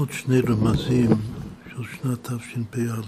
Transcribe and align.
עוד 0.00 0.12
שני 0.12 0.40
רמזים 0.40 1.10
של 1.70 1.82
שנת 1.84 2.30
תשפ"א. 2.30 3.00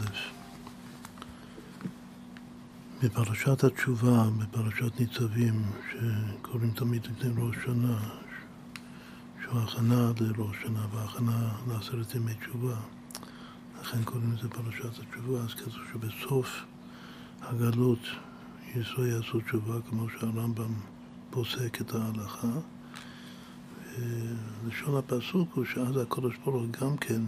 בפרשת 3.02 3.64
התשובה, 3.64 4.24
בפרשת 4.38 5.00
ניצבים, 5.00 5.62
שקוראים 5.90 6.70
תמיד 6.70 7.06
לפני 7.06 7.30
ראש 7.42 7.56
שנה, 7.64 7.98
שהוא 9.42 9.60
הכנה 9.60 10.12
לראש 10.20 10.56
שנה 10.62 10.86
והכנה 10.94 11.52
לעשרת 11.68 12.14
ימי 12.14 12.34
תשובה. 12.34 12.76
לכן 13.80 14.02
קוראים 14.04 14.32
לזה 14.32 14.48
פרשת 14.48 14.98
התשובה, 14.98 15.40
אז 15.40 15.54
כתוב 15.54 15.74
שבסוף 15.92 16.48
הגלות 17.42 18.06
ישראל 18.76 19.06
יעשו 19.06 19.40
תשובה 19.40 19.74
כמו 19.90 20.06
שהרמב"ם 20.10 20.74
פוסק 21.30 21.80
את 21.80 21.94
ההלכה. 21.94 22.48
לשון 24.66 24.96
הפסוק 24.96 25.54
הוא 25.54 25.64
שאז 25.64 25.96
הקדוש 25.96 26.36
ברוך 26.44 26.64
גם 26.80 26.96
כן 26.96 27.22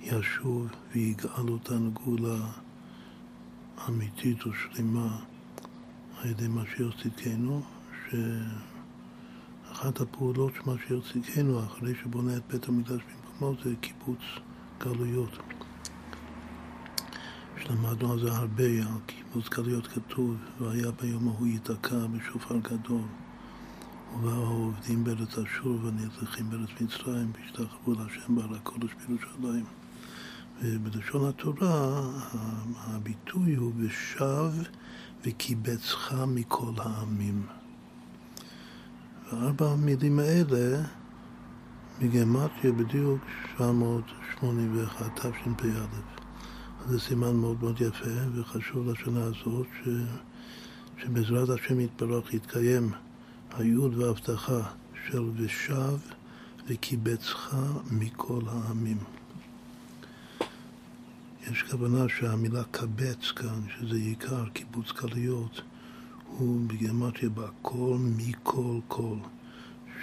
ישוב 0.00 0.68
ויגאל 0.92 1.48
אותנו 1.48 1.92
גאולה 1.92 2.38
אמיתית 3.88 4.46
ושלמה 4.46 5.18
על 6.18 6.30
ידי 6.30 6.48
משיח 6.48 7.02
צדקנו, 7.02 7.62
שאחת 8.10 10.00
הפעולות 10.00 10.52
של 10.54 10.70
משיח 10.70 11.12
צדקנו 11.12 11.64
אחרי 11.64 11.94
שבונה 12.02 12.36
את 12.36 12.42
בית 12.50 12.68
המקדש 12.68 13.00
במקומו 13.00 13.54
זה 13.64 13.74
קיבוץ 13.80 14.20
גלויות. 14.80 15.38
שלמדנו 17.62 18.12
על 18.12 18.20
זה 18.20 18.32
הרבה, 18.32 18.64
על 18.64 19.00
קיבוץ 19.06 19.48
גלויות 19.48 19.86
כתוב, 19.86 20.36
והיה 20.60 20.90
ביום 20.90 21.28
ההוא 21.28 21.46
ייתקע 21.46 22.06
בשופר 22.06 22.56
גדול. 22.56 23.02
ובאו 24.14 24.30
העובדים 24.30 25.04
בארץ 25.04 25.38
אשור 25.38 25.78
והנרצחים 25.84 26.50
בארץ 26.50 26.70
מצרים 26.80 27.32
והשתחוו 27.34 27.94
להשם 27.94 28.36
בעל 28.36 28.54
הקודש 28.54 28.90
בירושלים. 29.08 29.64
ובלשון 30.62 31.28
התורה 31.28 32.02
הביטוי 32.76 33.54
הוא 33.54 33.72
ושב 33.76 34.50
וקיבצך 35.24 36.14
מכל 36.26 36.72
העמים. 36.76 37.46
וארבע 39.32 39.70
המילים 39.70 40.18
האלה 40.18 40.82
מגמטיה 42.00 42.72
בדיוק 42.72 43.20
781 43.58 45.18
תשפ"א. 45.18 45.86
זה 46.88 47.00
סימן 47.00 47.36
מאוד 47.36 47.62
מאוד 47.62 47.80
יפה 47.80 48.10
וחשוב 48.34 48.88
לשנה 48.88 49.24
הזאת 49.24 49.66
ש... 49.84 49.88
שבעזרת 51.02 51.48
השם 51.48 51.80
יתברך 51.80 52.34
יתקיים 52.34 52.92
הייעוד 53.56 53.98
וההבטחה 53.98 54.60
של 55.06 55.30
ושב 55.36 55.98
וקיבצך 56.66 57.56
מכל 57.90 58.40
העמים. 58.46 58.98
יש 61.50 61.62
כוונה 61.70 62.08
שהמילה 62.08 62.64
קבץ 62.70 63.30
כאן, 63.36 63.60
שזה 63.78 63.96
עיקר 63.96 64.48
קיבוץ 64.48 64.92
קליות, 64.92 65.62
הוא 66.26 66.68
בגרמטיה 66.68 67.28
בכל 67.28 67.96
מכל 68.16 68.78
כל. 68.88 69.16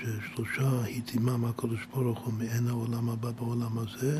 ששלושה 0.01 0.83
היטימה 0.83 1.37
מהקדוש 1.37 1.85
ברוך 1.93 2.19
הוא 2.19 2.33
מעין 2.33 2.67
העולם 2.67 3.09
הבא 3.09 3.31
בעולם 3.31 3.77
הזה, 3.77 4.19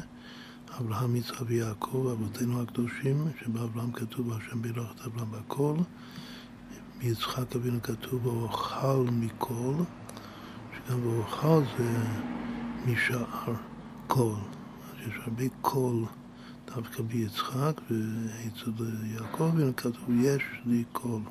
אברהם, 0.80 1.16
יצחק 1.16 1.42
ויעקב, 1.46 2.08
אבותינו 2.12 2.62
הקדושים, 2.62 3.28
שבאברהם 3.42 3.92
כתוב 3.92 4.34
השם 4.34 4.62
בירך 4.62 4.92
את 4.96 5.02
אברהם 5.02 5.32
בכל, 5.32 5.76
ביצחק 7.00 7.56
אבינו 7.56 7.82
כתוב 7.82 8.28
ואוכל 8.28 9.06
מכל, 9.12 9.74
שגם 10.74 11.08
ואוכל 11.08 11.62
זה 11.78 11.98
משאר 12.86 13.26
כל. 14.08 14.34
אז 14.90 15.08
יש 15.08 15.14
הרבה 15.24 15.44
קול 15.62 16.06
דווקא 16.76 17.04
ביצחק, 17.04 17.82
ואצל 17.92 18.72
יעקב 19.04 19.44
אבינו 19.44 19.76
כתוב 19.76 20.10
יש 20.22 20.44
לי 20.66 20.84
קול. 20.92 21.22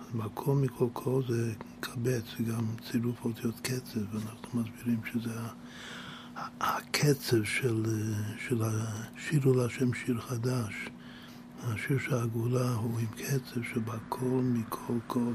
אז 0.00 0.14
מקול 0.14 0.56
מכל 0.56 0.86
קול 0.92 1.22
זה 1.28 1.52
קבץ, 1.80 2.24
זה 2.38 2.44
גם 2.44 2.66
צירוף 2.90 3.24
אותיות 3.24 3.60
קצב, 3.60 4.00
ואנחנו 4.12 4.62
מסבירים 4.62 5.00
שזה 5.12 5.30
הקצב 6.60 7.44
של, 7.44 7.82
של 8.48 8.62
השיר 8.62 9.46
להשם 9.46 9.94
שיר 9.94 10.20
חדש. 10.20 10.88
השיר 11.62 11.98
של 11.98 12.14
הגאולה 12.14 12.74
הוא 12.74 12.98
עם 12.98 13.06
קצב 13.06 13.62
שבכל 13.62 14.40
מכל 14.42 14.98
כל. 15.06 15.32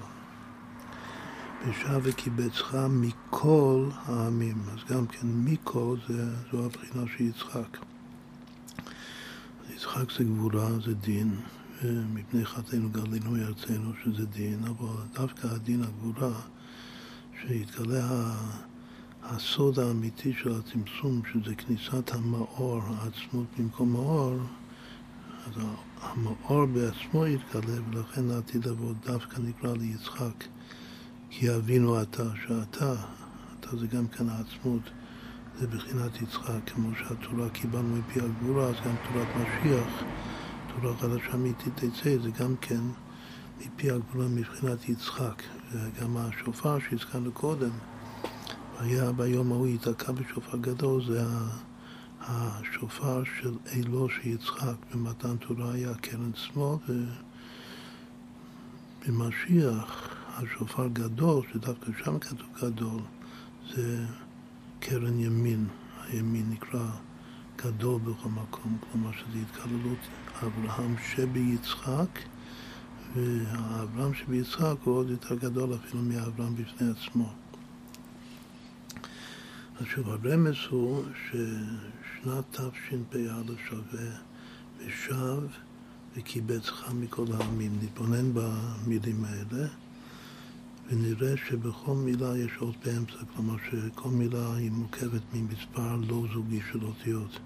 ושב 1.67 2.00
וקיבצך 2.03 2.78
מכל 2.89 3.89
העמים. 4.06 4.57
אז 4.73 4.79
גם 4.89 5.07
כן 5.07 5.28
מכל 5.28 5.97
זה, 6.07 6.25
זו 6.51 6.66
הבחינה 6.66 7.03
של 7.17 7.23
יצחק. 7.23 7.78
יצחק 9.75 10.12
זה 10.17 10.23
גבורה, 10.23 10.69
זה 10.85 10.94
דין, 10.94 11.35
ומפני 11.83 12.45
חטאינו 12.45 12.89
גלינו 12.89 13.35
ארצנו 13.35 13.91
שזה 14.03 14.25
דין, 14.25 14.59
אבל 14.63 15.03
דווקא 15.13 15.47
הדין 15.47 15.83
הגבורה, 15.83 16.39
שהתגלה 17.41 18.35
הסוד 19.23 19.79
האמיתי 19.79 20.33
של 20.33 20.51
הצמצום, 20.59 21.22
שזה 21.33 21.56
כניסת 21.56 22.13
המאור, 22.13 22.81
העצמות 22.83 23.47
במקום 23.57 23.91
מאור, 23.91 24.38
אז 25.45 25.53
המאור 26.03 26.66
בעצמו 26.66 27.25
יתגלה, 27.25 27.81
ולכן 27.90 28.24
לעתיד 28.24 28.66
לבוא 28.68 28.94
דווקא 29.06 29.40
נקרא 29.40 29.74
ליצחק. 29.74 30.44
כי 31.30 31.56
אבינו 31.56 32.02
אתה, 32.02 32.24
שאתה, 32.47 32.96
אתה 33.59 33.78
זה 33.78 33.88
גם 33.88 34.08
כן 34.08 34.30
העצמות, 34.30 34.81
זה 35.59 35.68
בחינת 35.68 36.22
יצחק, 36.22 36.59
כמו 36.66 36.90
שהתורה 36.96 37.50
קיבלנו 37.50 37.96
מפי 37.96 38.19
הגבורה, 38.19 38.66
אז 38.66 38.75
גם 38.86 38.96
תורת 39.03 39.28
משיח, 39.36 40.03
תורה 40.68 40.97
חדשה 40.97 41.34
אמיתית 41.34 41.74
תצא, 41.75 42.18
זה 42.24 42.30
גם 42.40 42.56
כן 42.62 42.81
מפי 43.59 43.92
הגבורה 43.92 44.28
מבחינת 44.28 44.90
יצחק. 44.90 45.44
וגם 45.72 46.18
השופר 46.18 46.78
שהזכרנו 46.80 47.31
קודם, 47.31 47.69
היה 48.80 49.12
ביום 49.12 49.52
ההוא 49.52 49.68
ייתקע 49.68 50.12
בשופר 50.12 50.58
גדול, 50.58 51.06
זה 51.06 51.24
השופר 52.28 53.23
של 53.23 53.57
אלו 53.73 54.09
של 54.09 54.28
יצחק 54.28 54.75
במתן 54.94 55.38
תורה 55.38 55.73
היה 55.73 55.95
קרן 55.95 56.31
שמאל, 56.34 56.78
ובמשיח 59.07 60.09
השופר 60.38 60.88
גדול, 60.88 61.44
שדווקא 61.53 61.91
שם 62.03 62.19
כתוב 62.19 62.47
גדול, 62.62 63.01
זה 63.75 64.06
קרן 64.79 65.19
ימין. 65.19 65.67
הימין 66.07 66.50
נקרא 66.50 66.85
גדול 67.56 68.01
בכל 68.01 68.29
מקום, 68.29 68.78
כלומר 68.91 69.12
שזה 69.12 69.38
התקללות 69.41 70.00
אברהם 70.44 70.95
שביצחק, 71.13 72.19
והאברהם 73.16 74.13
שביצחק 74.13 74.75
הוא 74.83 74.95
עוד 74.95 75.09
יותר 75.09 75.35
גדול 75.35 75.75
אפילו 75.75 76.03
מאברהם 76.03 76.56
בפני 76.56 76.89
עצמו. 76.89 77.33
שוב, 79.85 80.09
הרמז 80.09 80.55
הוא 80.69 81.03
ששנת 81.25 82.44
תשפ"א 82.51 83.53
שווה 83.69 84.09
ושב 84.77 85.47
וקיבצך 86.17 86.91
מכל 86.94 87.25
העמים. 87.33 87.71
נתבונן 87.83 88.31
במילים 88.33 89.25
האלה 89.25 89.67
ונראה 90.88 91.38
שבכל 91.38 91.94
מילה 91.94 92.38
יש 92.38 92.51
אות 92.61 92.75
באמצע, 92.85 93.17
כלומר 93.35 93.55
שכל 93.69 94.09
מילה 94.09 94.55
היא 94.55 94.71
מורכבת 94.71 95.21
ממספר 95.33 95.95
לא 95.95 96.23
זוגי 96.33 96.59
של 96.71 96.83
אותיות. 96.83 97.39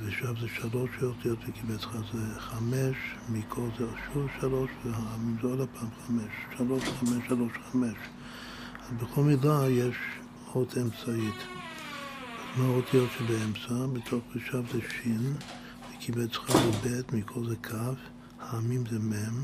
ושב 0.00 0.40
זה 0.40 0.48
שלוש 0.48 0.90
אותיות 1.02 1.38
וקיבצך 1.48 1.88
זה 2.12 2.40
חמש, 2.40 2.96
מכל 3.28 3.68
זה 3.78 3.86
שוב 4.12 4.26
שלוש, 4.40 4.70
והעמים 4.84 5.36
זה 5.42 5.48
עוד 5.48 5.68
פעם 5.74 5.88
חמש. 6.06 6.32
שלוש, 6.56 6.84
חמש, 6.84 7.28
שלוש, 7.28 7.52
חמש. 7.72 7.96
אז 8.80 8.92
בכל 9.02 9.22
מילה 9.22 9.70
יש 9.70 9.96
אות 10.54 10.78
אמצעית. 10.78 11.34
מה 12.56 12.64
האותיות 12.64 13.10
שבאמצע? 13.18 13.86
בתוך 13.92 14.24
רשב 14.36 14.62
זה 14.72 14.80
שין, 14.88 15.34
וקיבצך 15.90 16.52
זה 16.52 17.02
ב', 17.02 17.16
מכל 17.16 17.46
זה 17.48 17.56
כ', 17.62 17.74
העמים 18.40 18.86
זה 18.86 18.98
מ'. 18.98 19.42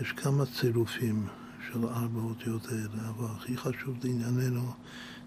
יש 0.00 0.12
כמה 0.12 0.46
צירופים 0.46 1.26
של 1.66 1.84
ארבע 1.84 2.20
האותיות 2.20 2.66
האלה, 2.66 3.08
אבל 3.08 3.26
הכי 3.36 3.56
חשוב 3.56 3.96
לענייננו 4.04 4.72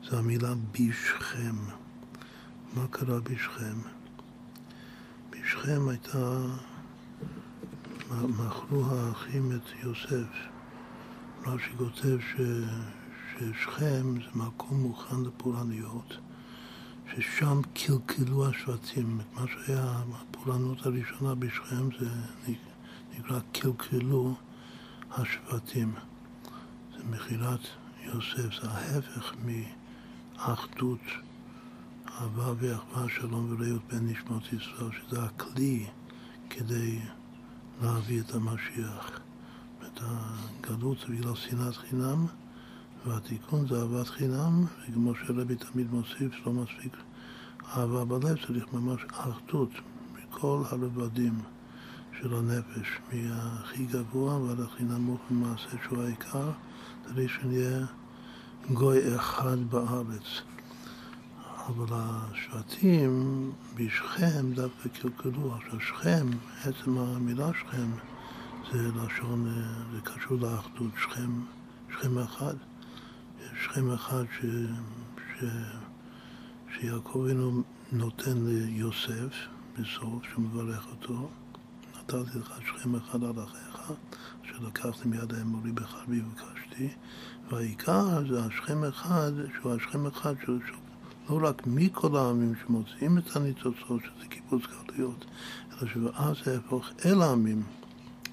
זה 0.09 0.17
המילה 0.17 0.53
בשכם. 0.71 1.55
מה 2.73 2.87
קרה 2.87 3.19
בשכם? 3.19 3.79
בשכם 5.29 5.89
הייתה, 5.89 6.41
מכרו 8.11 8.85
האחים 8.85 9.51
את 9.51 9.83
יוסף. 9.83 10.33
רש"י 11.45 11.71
כותב 11.77 12.17
ש... 12.19 12.41
ששכם 13.39 14.15
זה 14.21 14.29
מקום 14.35 14.81
מוכן 14.81 15.21
לפורעניות, 15.21 16.17
ששם 17.15 17.61
קלקלו 17.73 18.47
השבטים. 18.47 19.21
מה 19.33 19.45
שהיה 19.47 20.03
הפורענות 20.13 20.85
הראשונה 20.85 21.35
בשכם 21.35 21.89
זה 21.99 22.09
נקרא 23.17 23.39
קלקלו 23.51 24.35
השבטים. 25.11 25.93
זה 26.97 27.03
מכירת 27.09 27.59
יוסף, 28.03 28.61
זה 28.61 28.69
ההפך 28.69 29.33
מאחדות 29.45 31.01
אהבה 32.09 32.53
ואחווה, 32.57 33.09
שלום 33.09 33.51
ורעות 33.51 33.81
בין 33.89 34.07
נשמות 34.07 34.53
ישראל, 34.53 34.91
שזה 34.91 35.23
הכלי 35.23 35.85
כדי 36.49 36.99
להביא 37.81 38.21
את 38.21 38.35
המשיח. 38.35 39.19
את 39.85 39.99
הגלות 40.03 41.09
בגלל 41.09 41.35
שנאת 41.35 41.75
חינם, 41.75 42.25
והתיקון 43.07 43.67
זה 43.67 43.75
אהבת 43.81 44.07
חינם, 44.07 44.65
וכמו 44.89 45.13
שרבי 45.15 45.55
תמיד 45.55 45.91
מוסיף, 45.91 46.45
לא 46.45 46.53
מספיק 46.53 46.97
אהבה 47.75 48.05
בלב, 48.05 48.37
צריך 48.47 48.73
ממש 48.73 49.01
אחדות 49.11 49.69
מכל 50.15 50.63
הרבדים 50.69 51.39
של 52.21 52.33
הנפש, 52.33 52.87
מהכי 53.13 53.85
גבוה 53.85 54.37
ועד 54.37 54.59
הכי 54.59 54.83
נמוך 54.83 55.21
במעשה 55.31 55.77
שהוא 55.83 56.03
העיקר, 56.03 56.51
כדי 57.07 57.27
שנהיה 57.27 57.85
גוי 58.73 59.15
אחד 59.15 59.57
בארץ. 59.69 60.41
אבל 61.67 61.85
השבטים 61.91 63.51
בשכם 63.75 64.53
דווקא 64.53 64.89
קלקלו. 64.89 65.55
עכשיו 65.55 65.79
שכם, 65.79 66.27
עצם 66.63 66.97
המילה 66.97 67.51
שכם, 67.53 67.89
זה 68.71 68.89
לשון, 68.91 69.53
זה 69.93 70.01
קשור 70.01 70.37
לאחדות, 70.37 70.91
שכם, 71.01 71.31
שכם 71.89 72.17
אחד. 72.17 72.55
שכם 73.67 73.91
אחד 73.91 74.23
ש, 74.39 74.45
ש, 75.39 75.43
שיעקב 76.73 77.19
אבינו 77.25 77.63
נותן 77.91 78.37
ליוסף 78.45 79.35
בסוף, 79.73 80.23
שהוא 80.31 80.43
מברך 80.43 80.87
אותו. 80.87 81.29
נתתי 81.97 82.39
לך 82.39 82.53
שכם 82.67 82.95
אחד 82.95 83.23
על 83.23 83.43
אחיך, 83.43 83.93
שלקחתי 84.43 85.07
מיד 85.07 85.33
האמורי 85.33 85.71
בחרבי 85.71 86.21
וביקשתי, 86.21 86.89
והעיקר 87.51 88.27
זה 88.29 88.45
השכם 88.45 88.83
אחד, 88.83 89.31
שהוא 89.53 89.73
השכם 89.73 90.05
אחד 90.05 90.33
שהוא 90.45 90.59
לא 91.29 91.47
רק 91.47 91.67
מכל 91.67 92.17
העמים 92.17 92.53
שמוצאים 92.65 93.17
את 93.17 93.35
הניצוצות, 93.35 94.01
שזה 94.03 94.27
קיבוץ 94.29 94.63
גלויות, 94.65 95.25
אלא 95.71 95.89
שאז 95.89 96.35
זה 96.45 96.53
יהפוך 96.53 96.89
אל 97.05 97.21
העמים. 97.21 97.63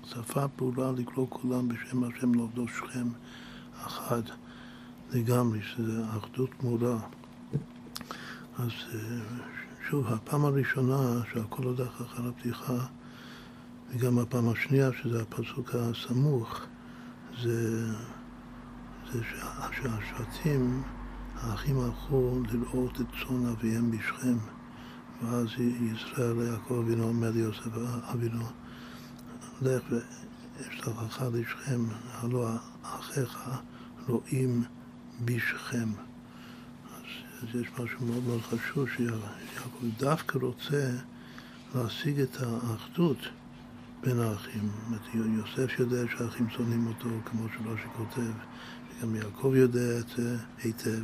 שפה 0.04 0.48
פעולה 0.48 0.92
לקרוא 0.92 1.26
כולם 1.30 1.68
בשם 1.68 2.04
השם 2.04 2.34
לעובדו 2.34 2.68
שכם 2.68 3.08
אחד 3.86 4.22
לגמרי, 5.12 5.62
שזה 5.62 6.02
אחדות 6.18 6.50
גמורה. 6.60 6.98
אז 8.58 8.70
אה, 8.94 9.20
שוב, 9.90 10.06
הפעם 10.06 10.44
הראשונה 10.44 11.22
שהכל 11.32 11.62
הולך 11.62 12.00
אחר 12.00 12.28
הפתיחה, 12.28 12.86
וגם 13.90 14.18
הפעם 14.18 14.48
השנייה, 14.48 14.90
שזה 15.02 15.22
הפסוק 15.22 15.74
הסמוך, 15.74 16.60
זה, 17.42 17.86
זה 19.12 19.20
שהשבטים 19.72 20.82
האחים 21.34 21.80
הלכו 21.80 22.40
לראות 22.52 23.00
את 23.00 23.06
צאן 23.22 23.46
אביהם 23.46 23.90
בשכם, 23.90 24.36
ואז 25.22 25.48
ישראל 25.94 26.32
ליעקב 26.38 26.82
אבינו 26.84 27.04
אומר 27.04 27.30
ליוסף 27.30 27.76
אבינו, 28.12 28.44
לך 29.62 29.82
ואשלחך 29.90 31.22
לשכם, 31.32 31.80
הלא 32.12 32.48
אחיך 32.82 33.38
רואים 34.08 34.62
בשכם. 35.24 35.88
אז 37.42 37.60
יש 37.60 37.68
משהו 37.78 38.06
מאוד 38.06 38.24
מאוד 38.24 38.42
חשוב, 38.42 38.88
שיעקב 38.88 39.86
דווקא 39.98 40.38
רוצה 40.38 40.90
להשיג 41.74 42.20
את 42.20 42.36
האחדות 42.40 43.18
בין 44.02 44.20
האחים. 44.20 44.70
יוסף 45.14 45.78
יודע 45.78 46.02
שהאחים 46.10 46.50
שונאים 46.50 46.86
אותו, 46.86 47.08
כמו 47.24 47.46
שרש"י 47.48 47.88
כותב, 47.96 48.32
וגם 48.98 49.16
יעקב 49.16 49.52
יודע 49.56 49.98
את 49.98 50.08
זה 50.16 50.36
היטב. 50.62 51.02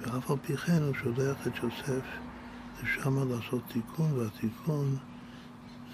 ואף 0.00 0.30
על 0.30 0.36
פי 0.42 0.56
כן 0.56 0.82
הוא 0.82 0.94
שולח 1.02 1.46
את 1.46 1.52
יוסף 1.62 2.04
לשם 2.82 3.30
לעשות 3.30 3.62
תיקון, 3.72 4.12
והתיקון 4.12 4.96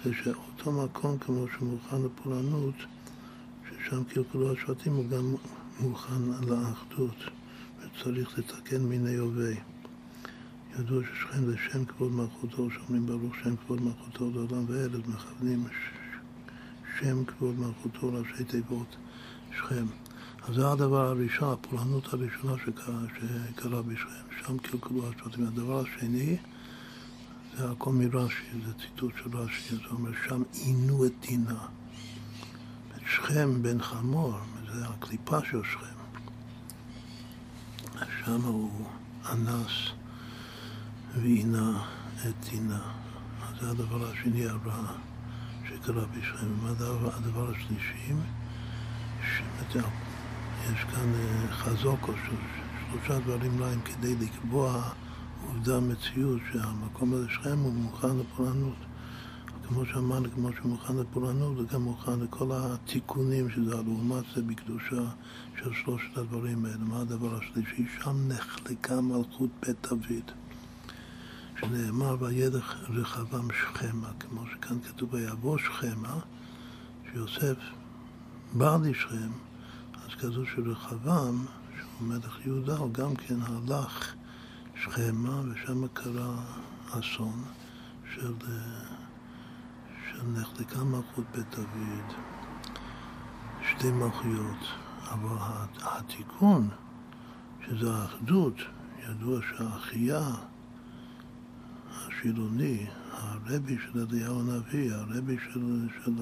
זה 0.03 0.11
שאותו 0.13 0.71
מקום 0.71 1.17
כמו 1.17 1.45
שמוכן 1.57 2.01
לפולנות, 2.01 2.75
ששם 3.69 4.03
קלקלו 4.03 4.53
השבטים, 4.53 4.93
הוא 4.93 5.09
גם 5.09 5.35
מוכן 5.79 6.21
לאחדות, 6.47 7.15
וצריך 7.79 8.39
לתקן 8.39 8.81
מיני 8.81 9.15
הווה. 9.15 9.53
ידוע 10.79 11.03
ששכם 11.03 11.45
זה 11.45 11.57
כבוד 11.85 12.11
מלכותו, 12.11 12.71
שאומרים 12.71 13.05
ברוך 13.05 13.35
שם 13.43 13.55
כבוד 13.55 13.81
מלכותו 13.81 14.31
לעולם 14.31 14.65
אז 14.69 15.01
מכוונים 15.07 15.67
שם 16.99 17.25
כבוד 17.25 17.59
מלכותו 17.59 18.13
ראשי 18.13 18.43
תיבות 18.43 18.95
שכם. 19.57 19.85
אז 20.47 20.55
זה 20.55 20.71
הדבר 20.71 21.07
הראשון, 21.07 21.53
הפולנות 21.53 22.13
הראשונה 22.13 22.53
שקרה, 22.65 23.01
שקרה 23.15 23.81
בשכם, 23.81 24.43
שם 24.45 24.57
קלקלו 24.57 25.09
השבטים. 25.09 25.47
הדבר 25.47 25.79
השני, 25.79 26.37
זה 27.57 27.71
הכל 27.71 27.91
מרש"י, 27.91 28.43
זה 28.65 28.73
ציטוט 28.73 29.13
של 29.23 29.37
רש"י, 29.37 29.75
זה 29.75 29.81
אומר, 29.91 30.11
שם 30.27 30.41
עינו 30.53 31.05
את 31.05 31.11
דינה. 31.21 31.59
שכם 33.07 33.63
בן 33.63 33.81
חמור, 33.81 34.33
זה 34.73 34.87
הקליפה 34.87 35.39
של 35.49 35.61
שכם. 35.63 35.99
שם 38.25 38.41
הוא 38.41 38.85
אנס 39.31 39.71
ועינה 41.15 41.83
את 42.25 42.49
דינה. 42.49 42.81
אז 43.41 43.61
זה 43.61 43.71
הדבר 43.71 44.11
השני 44.11 44.45
הרע 44.45 44.93
שקרה 45.67 46.05
בשכם. 46.05 46.47
הדבר 47.13 47.51
השלישי, 47.51 48.13
יש 50.73 50.83
כאן 50.83 51.13
אה, 51.13 51.51
חזוק 51.51 52.07
או 52.07 52.13
שלושה 52.17 53.19
דברים 53.19 53.59
להם 53.59 53.79
כדי 53.81 54.15
לקבוע 54.15 54.83
עובדה, 55.47 55.79
מציאות, 55.79 56.41
שהמקום 56.51 57.13
הזה 57.13 57.29
שלכם 57.29 57.59
הוא 57.59 57.73
מוכן 57.73 58.17
לפורענות. 58.17 58.88
כמו 59.69 59.85
שאמרנו, 59.85 60.31
כמו 60.35 60.49
שהוא 60.53 60.71
מוכן 60.71 60.97
לפורענות, 60.97 61.57
הוא 61.57 61.67
גם 61.73 61.81
מוכן 61.81 62.19
לכל 62.19 62.51
התיקונים 62.53 63.49
שזה 63.49 63.75
לעומת 63.75 64.23
זה 64.35 64.41
בקדושה 64.41 65.09
של 65.59 65.73
שלושת 65.73 66.17
הדברים 66.17 66.65
האלה. 66.65 66.77
מה 66.77 67.01
הדבר 67.01 67.35
השלישי? 67.35 67.85
שם 67.99 68.27
נחלקה 68.27 69.01
מלכות 69.01 69.49
בית 69.61 69.87
דוד. 69.89 70.31
שנאמר 71.59 72.15
וידע 72.19 72.59
רחבם 72.89 73.47
שכמה, 73.51 74.09
כמו 74.19 74.43
שכאן 74.47 74.79
כתוב 74.79 75.13
ויבוא 75.13 75.57
שכמה, 75.57 76.19
שיוסף 77.11 77.57
בא 78.53 78.77
לשכם, 78.83 79.31
אז 79.93 80.15
כתוב 80.19 80.45
שרחבעם, 80.55 81.45
שהוא 81.77 82.07
מלך 82.07 82.45
יהודה, 82.45 82.77
הוא 82.77 82.93
גם 82.93 83.15
כן 83.15 83.37
הלך 83.41 84.13
שכמה, 84.83 85.41
ושם 85.51 85.87
קרה 85.87 86.43
אסון 86.89 87.43
של, 88.15 88.21
של 88.21 88.33
נחלקה 90.27 90.83
מלכות 90.83 91.25
בית 91.35 91.55
דוד, 91.55 92.13
שתי 93.69 93.91
מלכויות, 93.91 94.67
אבל 95.11 95.37
התיקון, 95.81 96.69
שזה 97.65 97.93
האחדות, 97.93 98.55
ידוע 99.09 99.39
שהאחייה 99.41 100.29
השילוני, 101.91 102.87
הרבי 103.11 103.77
של 103.77 103.99
אליהו 103.99 104.39
הנביא, 104.39 104.93
הרבי 104.93 105.37
של, 105.43 105.87
של 106.03 106.13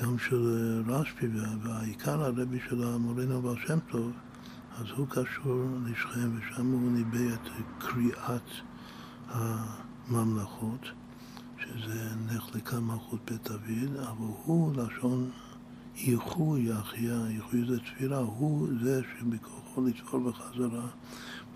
גם 0.00 0.18
של 0.18 0.82
רשב"י 0.86 1.26
והעיקר 1.62 2.24
הרבי 2.24 2.58
של 2.68 2.82
המורנו 2.82 3.42
בר 3.42 3.56
שם 3.66 3.78
טוב, 3.90 4.12
אז 4.78 4.86
הוא 4.96 5.06
קשור 5.08 5.64
לשכם 5.84 6.30
ושם 6.38 6.72
הוא 6.72 6.92
ניבא 6.92 7.34
את 7.34 7.48
קריאת 7.78 8.50
הממלכות, 9.28 10.90
שזה 11.76 12.08
נחלקה 12.26 12.80
מלכות 12.80 13.20
בית 13.30 13.48
דוד, 13.48 13.96
אבל 13.96 14.26
הוא 14.44 14.72
לשון 14.76 15.30
איחוי, 15.96 16.72
אחיה, 16.80 17.26
איחוי 17.26 17.64
זה 17.68 17.80
תפילה, 17.80 18.18
הוא 18.18 18.68
זה 18.82 19.02
שבכוחו 19.18 19.84
לתפור 19.86 20.20
בחזרה, 20.20 20.86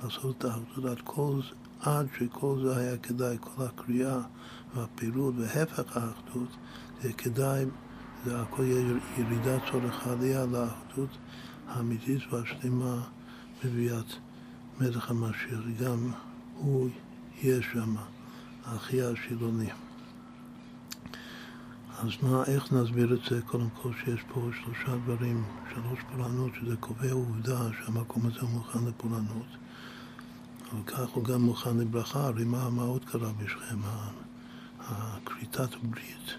לעשות 0.02 0.38
את 0.38 0.44
האחדות 0.44 0.84
עד 0.84 1.00
כל 1.04 1.40
עד 1.80 2.06
שכל 2.18 2.60
זה 2.62 2.76
היה 2.76 2.96
כדאי, 2.96 3.36
כל 3.40 3.62
הקריאה 3.62 4.18
והפעילות 4.74 5.34
והפך 5.38 5.96
האחדות, 5.96 6.48
זה 7.02 7.12
כדאי 7.12 7.64
זה 8.24 8.40
הכל 8.40 8.62
יהיה 8.62 8.96
ירידת 9.18 9.62
צורך 9.72 10.06
עלייה 10.06 10.46
לאחדות 10.46 11.18
האמיתית 11.68 12.22
והשלמה 12.32 13.02
בביאת 13.64 14.06
מלך 14.80 15.10
המשיח. 15.10 15.60
גם 15.82 16.10
הוא 16.56 16.88
יהיה 17.42 17.62
שם, 17.62 17.94
האחי 18.64 19.02
השילוני. 19.02 19.70
אז 22.02 22.11
מה, 22.23 22.45
איך 22.45 22.73
נסביר 22.73 23.14
את 23.14 23.19
זה? 23.30 23.42
קודם 23.42 23.69
כל 23.83 23.90
שיש 24.04 24.21
פה 24.33 24.49
שלושה 24.62 24.97
דברים, 25.04 25.45
שלוש 25.75 25.99
פולנות, 26.12 26.50
שזה 26.61 26.76
קובע 26.76 27.12
עובדה 27.12 27.59
שהמקום 27.78 28.26
הזה 28.26 28.40
הוא 28.40 28.50
מוכן 28.50 28.78
לפולנות. 28.88 29.47
אבל 30.73 30.83
כך 30.87 31.09
הוא 31.09 31.25
גם 31.25 31.42
מוכן 31.42 31.76
לברכה, 31.76 32.26
הרי 32.26 32.45
מה, 32.45 32.71
מה 32.71 32.83
עוד 32.83 33.04
קרה 33.04 33.33
בשכם? 33.33 33.78
הכריתת 34.78 35.75
הברית. 35.75 36.35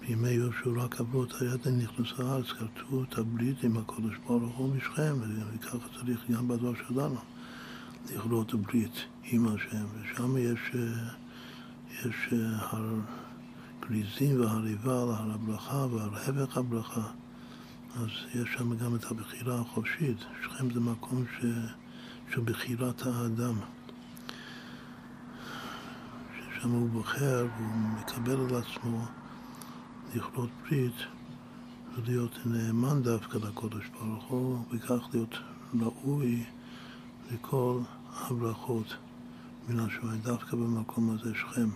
בימי 0.00 0.28
יהושע 0.30 0.70
רק 0.76 1.00
עברו 1.00 1.24
את 1.24 1.32
הידן 1.40 1.78
נכנסו 1.78 2.22
לארץ, 2.22 2.46
כרתו 2.46 3.04
את 3.08 3.18
הברית 3.18 3.64
עם 3.64 3.76
הקודש 3.76 4.14
ברוך 4.26 4.56
הוא 4.56 4.76
משכם, 4.76 5.14
וככה 5.54 5.88
צריך 5.98 6.30
גם 6.30 6.48
בדור 6.48 6.74
שלנו 6.88 7.20
לכרות 8.10 8.54
ברית 8.54 9.04
עם 9.24 9.48
השם, 9.48 9.84
ושם 10.00 10.36
יש, 10.36 10.60
יש 12.00 12.34
הגריזים 13.84 14.40
והריבה 14.40 15.02
על 15.02 15.10
הר 15.10 15.30
הברכה 15.34 15.86
ועל 15.90 16.10
הבך 16.26 16.56
הברכה. 16.56 17.08
אז 17.96 18.08
יש 18.34 18.48
שם 18.58 18.76
גם 18.76 18.94
את 18.94 19.04
הבחירה 19.10 19.60
החופשית. 19.60 20.16
שכם 20.42 20.70
זה 20.70 20.80
מקום 20.80 21.24
ש... 21.38 21.44
של 22.32 22.40
בחירת 22.40 23.06
האדם. 23.06 23.54
ששם 26.34 26.70
הוא 26.70 26.90
בוחר 26.90 27.46
והוא 27.56 27.98
מקבל 28.00 28.40
על 28.40 28.62
עצמו 28.62 29.04
לכרות 30.14 30.50
ברית 30.62 30.96
ולהיות 31.94 32.38
נאמן 32.46 33.02
דווקא 33.02 33.38
לקודש 33.38 33.84
ברוך 33.88 34.24
הוא, 34.24 34.64
וכך 34.72 35.08
להיות 35.12 35.34
ראוי 35.80 36.44
לכל 37.32 37.80
הברכות 38.12 38.96
מן 39.68 39.80
השמיים, 39.80 40.20
דווקא 40.20 40.56
במקום 40.56 41.10
הזה 41.10 41.34
שכם. 41.34 41.68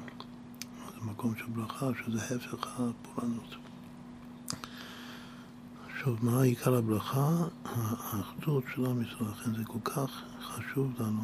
זה 1.01 1.11
מקום 1.11 1.35
של 1.37 1.47
ברכה, 1.47 1.87
שזה 2.05 2.37
הפך 2.37 2.81
הפורענות. 2.81 3.57
עכשיו, 5.91 6.17
מה 6.23 6.43
עיקר 6.43 6.75
הברכה? 6.75 7.31
האחדות 7.65 8.65
של 8.75 8.87
עם 8.87 9.03
ישראל. 9.03 9.31
לכן 9.31 9.55
זה 9.55 9.65
כל 9.65 9.79
כך 9.85 10.23
חשוב 10.41 10.93
לנו 11.01 11.23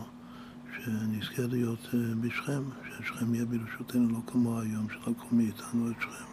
שנזכה 0.75 1.43
להיות 1.43 1.79
אה, 1.95 1.99
בשכם, 2.21 2.63
ששכם 2.89 3.35
יהיה 3.35 3.47
ברשותנו, 3.47 4.09
לא 4.09 4.19
כמו 4.27 4.61
היום 4.61 4.87
שלקחו 4.91 5.27
מאיתנו 5.33 5.91
את 5.91 6.01
שכם. 6.01 6.25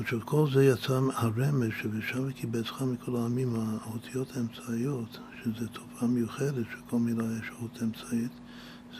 עכשיו, 0.00 0.20
כל 0.24 0.46
זה 0.52 0.64
יצא 0.64 1.00
הרמז 1.14 1.70
שבשם 1.82 2.28
וקיבצך 2.28 2.82
מכל 2.82 3.16
העמים, 3.16 3.54
האותיות 3.56 4.36
האמצעיות, 4.36 5.18
שזו 5.42 5.66
תופעה 5.72 6.08
מיוחדת 6.08 6.66
שכל 6.72 6.98
מילה 6.98 7.24
יש 7.24 7.50
אות 7.62 7.82
אמצעית, 7.82 8.32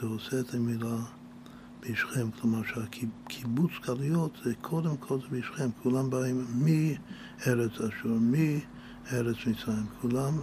זה 0.00 0.06
עושה 0.06 0.40
את 0.40 0.54
המילה 0.54 0.96
בשכם, 1.90 2.30
כלומר 2.30 2.60
שהקיבוץ 2.62 3.70
גלויות 3.86 4.38
זה 4.44 4.54
קודם 4.60 4.96
כל 4.96 5.18
זה 5.20 5.38
בשכם, 5.38 5.70
כולם 5.82 6.10
באים 6.10 6.46
מארץ 6.54 7.72
אשור, 7.72 8.18
מארץ 8.20 9.36
מצרים, 9.46 9.86
כולם 10.00 10.38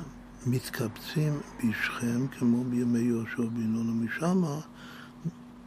מתקבצים 0.46 1.34
בשכם 1.58 2.28
כמו 2.28 2.64
בימי 2.64 3.00
יהושע 3.00 3.42
בן 3.42 3.74
נון, 3.74 3.90
ומשם 3.90 4.44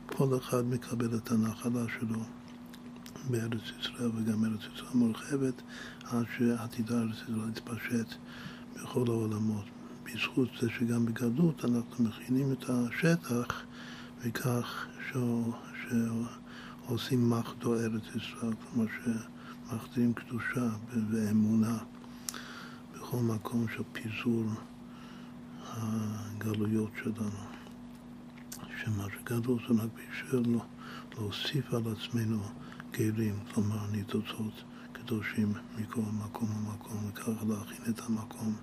כל 0.06 0.38
אחד 0.38 0.64
מקבל 0.66 1.16
את 1.16 1.30
הנחלה 1.30 1.84
שלו 1.98 2.20
בארץ 3.30 3.62
ישראל, 3.80 4.10
וגם 4.16 4.44
ארץ 4.44 4.60
ישראל 4.74 4.90
מורחבת, 4.94 5.62
עד 6.04 6.24
שעתידה 6.36 7.00
ארץ 7.00 7.14
ישראל 7.22 7.38
להתפשט 7.46 8.14
בכל 8.74 9.04
העולמות. 9.08 9.64
בזכות 10.04 10.48
זה 10.60 10.68
שגם 10.78 11.06
בגדות 11.06 11.64
אנחנו 11.64 12.04
מכינים 12.04 12.52
את 12.52 12.64
השטח 12.68 13.64
וכך 14.24 14.86
שעושים 16.86 17.30
מחדו 17.30 17.74
ארץ 17.74 18.02
ישראל, 18.14 18.52
כלומר 18.54 18.90
שמחדירים 19.04 20.14
קדושה 20.14 20.68
ואמונה 21.10 21.78
בכל 22.94 23.16
מקום 23.16 23.66
של 23.68 23.82
פיזור 23.92 24.44
הגלויות 25.66 26.90
שלנו. 27.02 27.44
שמה 28.84 29.06
שגדול 29.12 29.58
זה 29.68 29.82
רק 29.82 29.90
בשביל 29.92 30.58
להוסיף 31.14 31.74
על 31.74 31.82
עצמנו 31.92 32.40
גרים, 32.90 33.34
כלומר 33.54 33.90
ניצוצות 33.90 34.62
קדושים 34.92 35.52
מכל 35.78 36.00
מקום 36.00 36.48
ומקום, 36.56 37.10
וככה 37.10 37.44
להכין 37.48 37.84
את 37.88 38.00
המקום 38.08 38.56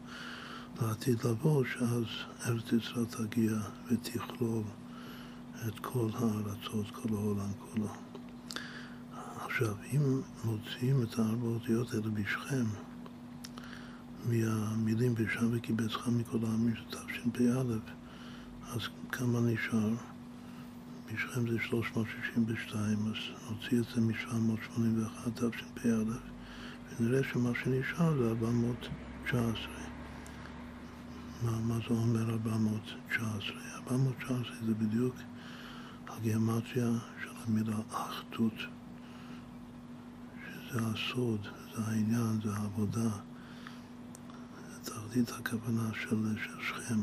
לעתיד 0.81 1.23
לבוא, 1.23 1.63
שאז 1.65 2.05
ארץ 2.45 2.71
ישראל 2.73 3.05
תגיע 3.05 3.57
ותכלול 3.87 4.63
את 5.67 5.79
כל 5.79 6.09
הארצות, 6.13 6.91
כל 6.91 7.09
העולם 7.15 7.51
כולו. 7.59 7.87
עכשיו, 9.45 9.75
אם 9.93 10.21
מוציאים 10.43 11.03
את 11.03 11.19
הארבע 11.19 11.47
אותיות 11.47 11.93
האלה 11.93 12.09
בשכם, 12.09 12.65
מהמילים 14.25 15.13
ושם 15.17 15.47
וקיבצך 15.51 16.07
מכל 16.07 16.37
העמים 16.45 16.75
של 16.75 16.83
תשפ"א, 16.85 17.63
אז 18.73 18.81
כמה 19.11 19.39
נשאר? 19.39 19.89
בשכם 21.13 21.51
זה 21.51 21.57
362, 21.59 22.97
אז 23.07 23.15
נוציא 23.49 23.79
את 23.79 23.85
זה 23.95 24.01
מ-781 24.01 25.29
תשפ"א, 25.29 26.03
ונראה 26.99 27.23
שמה 27.23 27.51
שנשאר 27.63 28.17
זה 28.17 28.29
419. 28.29 29.73
מה, 31.43 31.59
מה 31.59 31.75
זה 31.87 31.93
אומר 31.93 32.29
419? 32.29 33.57
419 33.75 34.55
זה 34.65 34.73
בדיוק 34.73 35.15
הגיאמטריה 36.21 36.91
של 37.21 37.29
המילה 37.45 37.77
אחדות, 37.91 38.53
שזה 40.45 40.79
הסוד, 40.81 41.47
זה 41.75 41.81
העניין, 41.87 42.39
זה 42.43 42.53
העבודה, 42.53 43.09
זה 44.69 44.79
תחתית 44.83 45.29
הכוונה 45.29 45.89
של, 45.93 46.35
של 46.43 46.61
שכם. 46.61 46.99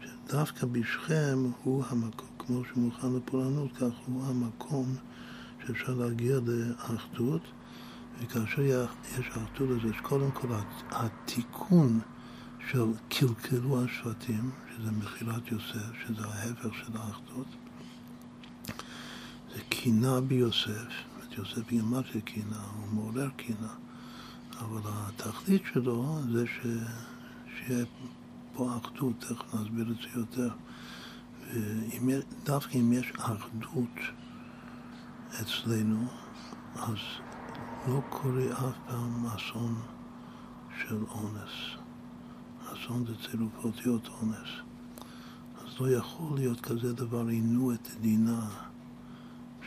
שדווקא 0.00 0.66
בשכם 0.66 1.38
הוא 1.62 1.84
המקום, 1.88 2.28
כמו 2.38 2.62
שמוכן 2.64 3.12
לפורענות, 3.16 3.72
כך 3.72 3.92
הוא 4.06 4.26
המקום 4.26 4.96
שאפשר 5.66 5.94
להגיע 5.94 6.38
לאחדות, 6.46 7.42
וכאשר 8.20 8.62
יש 8.62 9.28
אחדות 9.28 9.70
אז 9.70 9.90
יש 9.90 10.00
קודם 10.02 10.30
כל 10.30 10.48
התיקון 10.90 12.00
של 12.70 12.86
קלקלו 13.08 13.84
השבטים, 13.84 14.50
שזה 14.76 14.90
מכירת 14.90 15.52
יוסף, 15.52 15.92
שזה 16.06 16.26
ההפך 16.26 16.74
של 16.74 16.96
האחדות, 16.96 17.46
קינה 19.82 20.20
ביוסף, 20.20 20.92
את 21.18 21.38
יוסף 21.38 21.68
גימטריה 21.68 22.20
קינה, 22.24 22.62
הוא 22.76 22.94
מעורר 22.94 23.28
קינה, 23.36 23.74
אבל 24.58 24.80
התכלית 24.84 25.62
שלו 25.72 26.18
זה 26.32 26.46
ש... 26.46 26.66
שיהיה 27.56 27.84
פה 28.52 28.76
אחדות, 28.76 29.20
תכף 29.20 29.54
נסביר 29.54 29.90
את 29.90 29.96
זה 29.96 30.20
יותר. 30.20 30.50
ואם, 31.46 32.10
דווקא 32.44 32.78
אם 32.78 32.92
יש 32.92 33.12
אחדות 33.18 33.98
אצלנו, 35.40 36.06
אז 36.74 36.98
לא 37.88 38.00
קורה 38.08 38.52
אף 38.52 38.76
פעם 38.86 39.26
אסון 39.26 39.74
של 40.80 41.04
אונס. 41.10 41.76
אסון 42.72 43.04
זה 43.06 43.12
צירוף 43.30 43.64
אותיות 43.64 44.08
אונס. 44.08 44.50
אז 45.58 45.80
לא 45.80 45.90
יכול 45.90 46.38
להיות 46.38 46.60
כזה 46.60 46.92
דבר 46.92 47.26
עינו 47.26 47.72
את 47.72 47.88
דינה. 48.00 48.69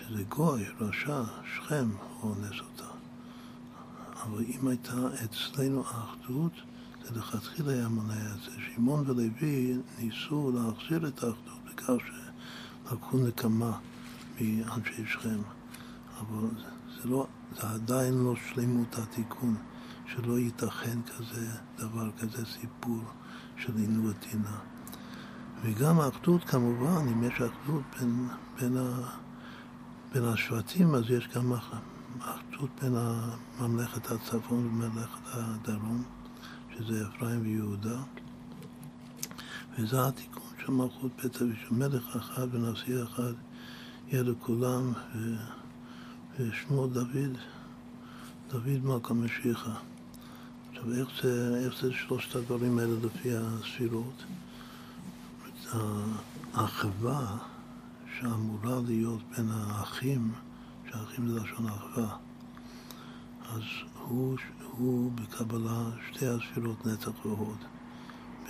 שזה 0.08 0.24
גוי, 0.24 0.66
רשע, 0.80 1.24
שכם, 1.56 1.90
אונס 2.24 2.60
אותה. 2.60 2.90
אבל 4.24 4.44
אם 4.44 4.68
הייתה 4.68 5.08
אצלנו 5.24 5.84
האחדות, 5.88 6.52
זה 7.04 7.20
לכתחילה 7.20 7.72
היה 7.72 7.88
מונע 7.88 8.14
את 8.14 8.42
זה. 8.46 8.52
שמעון 8.76 9.10
ולוי 9.10 9.78
ניסו 10.00 10.52
להחזיר 10.56 11.08
את 11.08 11.24
האחדות 11.24 11.60
בכך 11.66 11.94
שלקחו 12.88 13.18
נקמה 13.18 13.78
מאנשי 14.42 15.06
שכם. 15.06 15.42
אבל 16.20 16.48
זה, 16.96 17.10
לא, 17.10 17.28
זה 17.56 17.70
עדיין 17.70 18.14
לא 18.14 18.34
שלמות 18.36 18.96
התיקון, 18.98 19.56
שלא 20.06 20.40
ייתכן 20.40 21.02
כזה 21.02 21.48
דבר, 21.78 22.12
כזה 22.12 22.46
סיפור 22.46 23.02
של 23.58 23.78
עינו 23.78 24.10
וטינה. 24.10 24.58
וגם 25.64 26.00
האחדות 26.00 26.44
כמובן, 26.44 27.08
אם 27.08 27.24
יש 27.24 27.34
אחדות 27.34 27.84
בין, 28.00 28.28
בין 28.60 28.78
ה... 28.78 29.23
בין 30.14 30.24
השבטים, 30.24 30.96
אז 30.96 31.04
יש 31.10 31.28
גם 31.36 31.54
אחדות 32.20 32.70
בין 32.82 32.96
ממלכת 33.60 34.12
הצפון 34.12 34.66
וממלכת 34.66 35.20
הדרום, 35.26 36.04
שזה 36.76 37.08
אפרים 37.08 37.42
ויהודה. 37.42 38.00
וזה 39.80 40.08
התיקון 40.08 40.44
של 40.66 40.72
מלכות 40.72 41.12
בית 41.24 41.42
אבישו. 41.42 41.74
מלך 41.74 42.16
אחד 42.16 42.48
ונשיא 42.52 43.04
אחד 43.04 43.34
יהיה 44.08 44.24
לכולם, 44.24 44.94
ושמו 46.40 46.88
דוד, 46.88 47.38
דוד 48.50 48.80
מלכה 48.84 49.14
משיחה. 49.14 49.76
עכשיו, 50.70 50.94
איך 50.94 51.08
זה, 51.24 51.62
איך 51.66 51.82
זה 51.82 51.94
שלושת 51.94 52.36
הדברים 52.36 52.80
האלה 52.80 52.94
לפי 53.04 53.30
הספירות? 53.36 54.24
האחווה 56.54 57.38
שאמורה 58.20 58.80
להיות 58.86 59.22
בין 59.38 59.50
האחים, 59.52 60.32
שהאחים 60.92 61.28
זה 61.28 61.40
לשון 61.40 61.68
אחווה, 61.68 62.18
אז 63.50 63.62
הוא, 64.08 64.38
הוא 64.78 65.12
בקבלה 65.12 65.90
שתי 66.12 66.28
הספירות 66.28 66.86
נצח 66.86 67.26
והוד. 67.26 67.58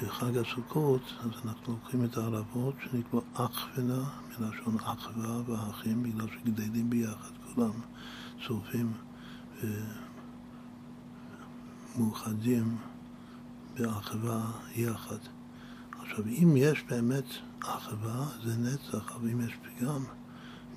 בחג 0.01 0.38
הסוכות, 0.38 1.01
אז 1.20 1.29
אנחנו 1.46 1.74
לוקחים 1.74 2.05
את 2.05 2.17
הערבות 2.17 2.75
שנקרא 2.84 3.20
אחווה, 3.34 4.03
מלשון 4.39 4.75
אחווה 4.75 5.41
והאחים, 5.46 6.03
בגלל 6.03 6.27
שגדלים 6.27 6.89
ביחד, 6.89 7.32
כולם 7.53 7.72
צורפים 8.48 8.93
ומאוחדים 11.96 12.77
באחווה 13.74 14.51
יחד. 14.75 15.17
עכשיו, 16.00 16.25
אם 16.27 16.53
יש 16.58 16.84
באמת 16.89 17.25
אחווה, 17.65 18.25
זה 18.43 18.58
נצח, 18.58 19.12
אבל 19.15 19.29
אם 19.29 19.41
יש 19.41 19.53
פגם 19.62 20.03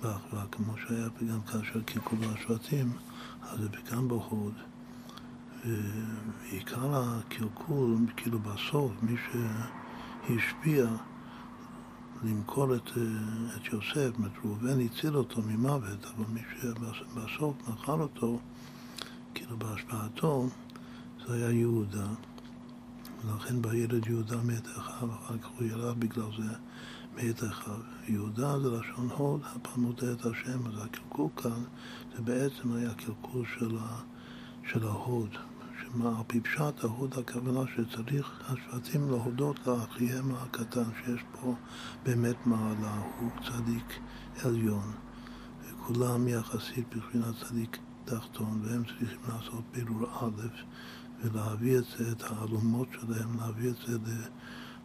באחווה, 0.02 0.44
כמו 0.52 0.72
שהיה 0.76 1.10
פגם 1.10 1.42
כאשר 1.42 1.82
קלקולו 1.82 2.32
השבטים, 2.34 2.92
אז 3.42 3.60
זה 3.60 3.68
פגם 3.68 4.08
בהוד. 4.08 4.54
ועיקר 5.64 6.94
הקלקול, 6.94 7.96
כאילו 8.16 8.38
בסוף, 8.38 8.92
מי 9.02 9.16
שהשפיע 10.26 10.86
למכור 12.24 12.74
את, 12.74 12.90
את 13.56 13.72
יוסף, 13.72 14.10
זאת 14.18 14.32
ראובן 14.44 14.80
הציל 14.80 15.16
אותו 15.16 15.42
ממוות, 15.42 16.04
אבל 16.04 16.24
מי 16.28 16.40
שבסוף 16.60 17.68
מכר 17.68 18.00
אותו, 18.00 18.40
כאילו 19.34 19.56
בהשפעתו, 19.56 20.48
זה 21.26 21.34
היה 21.34 21.50
יהודה. 21.50 22.06
ולכן 23.24 23.62
בילד 23.62 24.06
יהודה 24.06 24.36
מת 24.42 24.66
אחיו, 24.66 25.08
אחר 25.14 25.38
כך 25.38 25.48
הוא 25.58 25.66
ירד 25.66 26.00
בגלל 26.00 26.30
זה 26.38 26.54
מת 27.16 27.44
אחיו. 27.44 27.80
יהודה 28.08 28.60
זה 28.60 28.70
לשון 28.70 29.08
הוד, 29.16 29.40
הפעם 29.44 29.82
מודה 29.82 30.12
את 30.12 30.26
השם, 30.26 30.66
אז 30.66 30.84
הקלקול 30.84 31.28
כאן 31.36 31.62
זה 32.16 32.22
בעצם 32.22 32.72
היה 32.72 32.94
קלקול 32.94 33.46
של, 33.58 33.78
ה, 33.78 34.00
של 34.70 34.86
ההוד. 34.86 35.36
שמה, 35.82 36.08
על 36.08 36.24
פי 36.26 36.40
פשט 36.40 36.84
ההוד 36.84 37.14
הכוונה 37.18 37.60
שצריך 37.76 38.40
השבטים 38.48 39.08
להודות 39.10 39.66
לאחיהם 39.66 40.34
הקטן, 40.34 40.90
שיש 41.04 41.20
פה 41.32 41.54
באמת 42.04 42.46
מעלה, 42.46 43.02
הוא 43.20 43.30
צדיק 43.44 44.00
עליון, 44.44 44.92
וכולם 45.64 46.28
יחסית 46.28 46.94
בבחינת 46.94 47.34
צדיק 47.48 47.78
תחתון, 48.04 48.60
והם 48.64 48.82
צריכים 48.84 49.20
לעשות 49.28 49.62
בירור 49.72 50.06
א', 50.20 50.46
ולהביא 51.22 51.78
את 51.78 51.84
זה, 51.98 52.12
את 52.12 52.22
האלומות 52.22 52.88
שלהם, 52.92 53.36
להביא 53.38 53.70
את 53.70 53.76
זה 53.86 53.98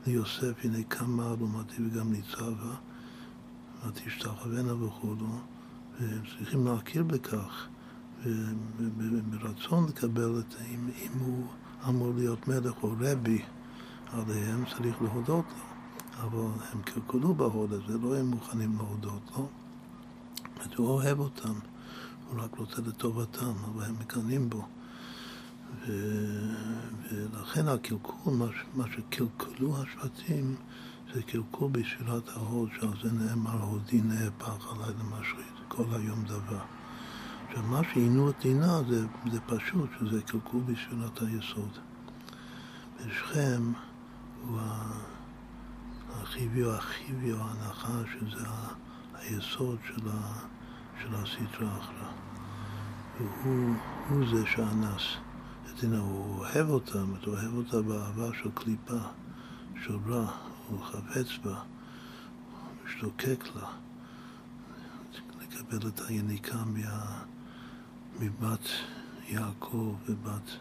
ליוסף, 0.07 0.53
הנה 0.63 0.83
כמה 0.83 1.33
אלומתי 1.33 1.75
וגם 1.85 2.11
ניצבה, 2.11 2.75
ותשתחוונה 3.87 4.73
וכולו, 4.73 5.39
והם 5.99 6.21
צריכים 6.37 6.67
להכיר 6.67 7.03
בכך, 7.03 7.67
וברצון 8.77 9.85
לקבל 9.89 10.39
את 10.39 10.51
זה, 10.51 10.65
אם, 10.65 10.89
אם 11.01 11.19
הוא 11.19 11.47
אמור 11.87 12.13
להיות 12.15 12.47
מלך 12.47 12.83
או 12.83 12.91
רבי 12.99 13.41
עליהם, 14.11 14.63
צריך 14.65 15.01
להודות 15.01 15.45
לו. 15.45 15.71
אבל 16.21 16.63
הם 16.71 16.81
קלקלו 16.81 17.33
בהוד 17.33 17.73
הזה, 17.73 17.97
לא 17.97 18.17
הם 18.17 18.25
מוכנים 18.25 18.77
להודות 18.77 19.31
לו. 19.37 19.47
הוא 20.77 20.87
אוהב 20.87 21.19
אותם, 21.19 21.53
הוא 22.29 22.41
רק 22.41 22.55
רוצה 22.55 22.81
לטובתם, 22.81 23.53
אבל 23.65 23.83
הם 23.83 23.95
מקנאים 23.99 24.49
בו. 24.49 24.65
ו... 25.79 25.91
ולכן 27.11 27.67
הקלקול, 27.67 28.33
מה, 28.33 28.45
מה 28.73 28.85
שקלקלו 28.91 29.75
השבטים, 29.77 30.55
זה 31.13 31.23
קלקול 31.23 31.71
בספירת 31.71 32.29
ההוד, 32.29 32.69
שעל 32.79 32.93
זה 33.03 33.11
נאמר 33.11 33.63
הודי 33.63 34.01
נהפך 34.01 34.73
עליי 34.73 34.93
למשחית, 34.99 35.53
כל 35.67 35.85
היום 35.91 36.23
דבר. 36.23 36.61
עכשיו, 37.47 37.63
מה 37.63 37.81
שעינו 37.93 38.29
את 38.29 38.35
דינה 38.41 38.81
זה, 38.89 39.05
זה 39.31 39.39
פשוט, 39.41 39.89
שזה 39.99 40.21
קלקול 40.21 40.61
בספירת 40.61 41.21
היסוד. 41.21 41.77
ושכם 42.97 43.71
הוא 44.47 44.59
החיבי 46.09 46.63
או 46.63 46.73
החיבי 46.73 47.31
או 47.31 47.37
ההנחה, 47.37 48.01
שזה 48.11 48.45
היסוד 49.13 49.77
של, 49.87 50.09
ה, 50.09 50.33
של 51.01 51.15
הסדרה 51.15 51.77
אחרא. 51.77 52.11
והוא 53.19 54.25
זה 54.31 54.45
שאנס. 54.45 55.30
הנה, 55.83 55.99
הוא 55.99 56.37
אוהב 56.37 56.69
אותה, 56.69 56.99
הוא 57.01 57.17
אוהב 57.27 57.53
אותה 57.53 57.81
באהבה 57.81 58.29
של 58.43 58.49
קליפה, 58.53 58.99
של 59.85 59.97
רע, 60.07 60.31
הוא 60.67 60.79
חפץ 60.83 61.27
בה, 61.43 61.59
הוא 61.59 62.85
משתוקק 62.85 63.43
לה, 63.55 63.67
לקבל 65.41 65.87
את 65.87 66.01
היניקה 66.07 66.57
מה, 66.65 67.23
מבת 68.19 68.67
יעקב 69.27 69.95
ובת 70.05 70.51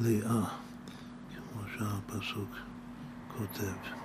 לאה, 0.00 0.44
כמו 1.36 1.62
שהפסוק 1.78 2.50
כותב. 3.38 4.00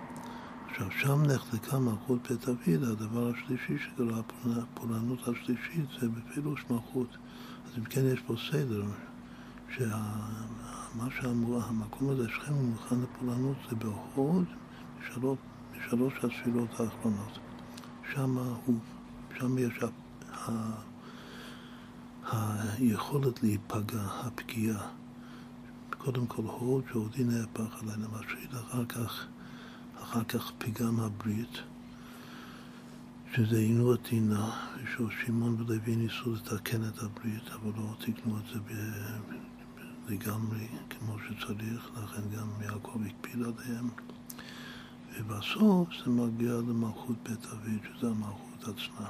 עכשיו, 0.70 0.88
שם 0.92 1.24
נחלקה 1.24 1.80
מלכות 1.80 2.28
בית 2.28 2.46
דוד, 2.46 2.84
הדבר 2.84 3.32
השלישי 3.36 3.78
שקרה, 3.80 4.22
הפורענות 4.46 5.28
השלישית, 5.28 5.86
זה 6.02 6.08
בפירוש 6.10 6.66
מלכות. 6.70 7.18
אז 7.66 7.78
אם 7.78 7.84
כן 7.84 8.02
יש 8.06 8.20
פה 8.28 8.36
סדר. 8.52 8.84
שמה 9.70 11.08
שאמרו, 11.20 11.62
המקום 11.62 12.10
הזה, 12.10 12.30
שכם 12.30 12.54
ומוכן 12.54 12.96
לפולנות, 13.02 13.58
זה 13.70 13.76
בהוד 13.76 14.46
בשלוש, 15.00 15.40
בשלוש 15.72 16.14
הספירות 16.14 16.80
האחרונות. 16.80 17.40
שם 18.14 18.38
הוא, 18.66 18.80
שם 19.40 19.58
יש 19.58 19.74
ה, 19.84 20.86
היכולת 22.78 23.44
להיפגע, 23.44 24.02
הפגיעה. 24.02 24.88
קודם 25.98 26.28
כל 26.28 26.42
הוד 26.42 26.84
שעודי 26.92 27.24
נהפך 27.24 27.84
עלינו 27.84 28.08
משחית, 28.12 28.54
אחר 28.54 28.86
כך, 28.86 29.26
אחר 30.02 30.24
כך 30.24 30.52
פגם 30.58 31.00
הברית, 31.00 31.58
שזה 33.34 33.58
עינו 33.58 33.94
הטינה, 33.94 34.52
וששמעון 34.84 35.62
ולוי 35.62 35.96
ניסו 35.96 36.34
לתקן 36.34 36.88
את 36.88 37.04
הברית, 37.04 37.48
אבל 37.48 37.72
לא 37.78 37.96
תיקנו 38.06 38.38
את 38.38 38.44
זה 38.54 38.60
לגמרי 40.08 40.68
כמו 40.90 41.16
שצריך, 41.20 41.90
לכן 42.04 42.22
גם 42.38 42.48
יעקב 42.62 43.00
הקפיד 43.06 43.42
עליהם. 43.42 43.90
ובסוף 45.18 45.88
זה 46.04 46.12
מגיע 46.12 46.54
למלכות 46.54 47.16
בית 47.24 47.42
דוד, 47.42 47.98
שזה 47.98 48.08
המלכות 48.08 48.62
עצמה. 48.62 49.10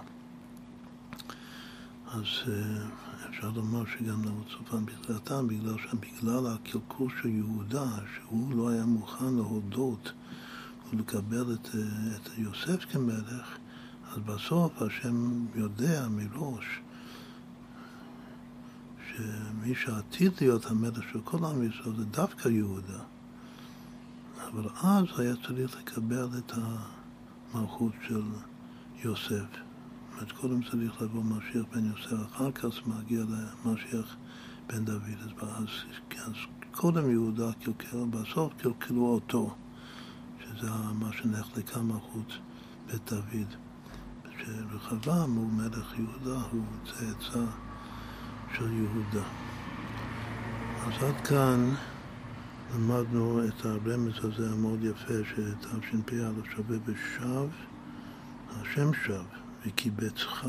אז 2.07 2.23
אה, 2.47 2.85
אפשר 3.29 3.49
לומר 3.55 3.83
שגם 3.85 4.23
למצופן 4.23 4.85
בגללתם, 4.85 5.47
בגלל 5.47 5.75
שבגלל 5.77 6.47
הקלקול 6.47 7.09
של 7.21 7.29
יהודה, 7.29 7.89
שהוא 8.15 8.55
לא 8.55 8.69
היה 8.69 8.85
מוכן 8.85 9.33
להודות 9.33 10.11
ולקבל 10.93 11.53
את, 11.53 11.75
אה, 11.75 12.15
את 12.15 12.29
יוסף 12.37 12.85
כמלך, 12.91 13.57
אז 14.11 14.17
בסוף 14.17 14.81
השם 14.81 15.45
יודע 15.55 16.07
מראש 16.09 16.79
שמי 19.17 19.75
שעתיד 19.75 20.31
להיות 20.41 20.65
המלך 20.65 21.03
של 21.11 21.21
כל 21.23 21.45
עם 21.45 21.63
ישראל 21.63 21.95
זה 21.95 22.05
דווקא 22.05 22.49
יהודה. 22.49 22.99
אבל 24.47 24.69
אז 24.81 25.19
היה 25.19 25.33
צריך 25.47 25.77
לקבל 25.77 26.27
את 26.37 26.51
המלכות 27.53 27.93
של 28.07 28.21
יוסף. 29.03 29.29
זאת 29.29 30.21
אומרת, 30.21 30.31
קודם 30.31 30.63
צריך 30.63 31.01
לבוא 31.01 31.23
משיח 31.23 31.65
בן 31.73 31.85
יוסף, 31.85 32.35
אחר 32.35 32.51
כך 32.51 32.87
מגיע 32.87 33.23
למשיח 33.65 34.15
בן 34.67 34.85
דוד. 34.85 35.01
אז, 35.41 35.67
אז 36.25 36.33
קודם 36.71 37.11
יהודה 37.11 37.53
קלקל, 37.53 38.05
בסוף 38.09 38.53
קלקלו 38.57 39.05
אותו, 39.05 39.55
שזה 40.39 40.69
מה 40.93 41.13
שנחלקה 41.13 41.81
מלכות 41.81 42.33
בית 42.87 43.13
דוד. 43.13 43.55
שרחבעם 44.39 45.35
הוא 45.35 45.51
מלך 45.51 45.93
יהודה, 45.99 46.41
הוא 46.51 46.65
צאצא 46.85 47.45
של 48.57 48.73
יהודה. 48.73 49.27
אז 50.85 51.03
עד 51.03 51.27
כאן 51.27 51.73
למדנו 52.75 53.47
את 53.47 53.65
הרמז 53.65 54.13
הזה 54.23 54.51
המאוד 54.51 54.83
יפה 54.83 55.13
שתשפ"א 55.29 56.53
שווה 56.55 56.77
בשב, 56.85 57.47
השם 58.49 58.93
שב, 59.05 59.23
וקיבצך 59.65 60.47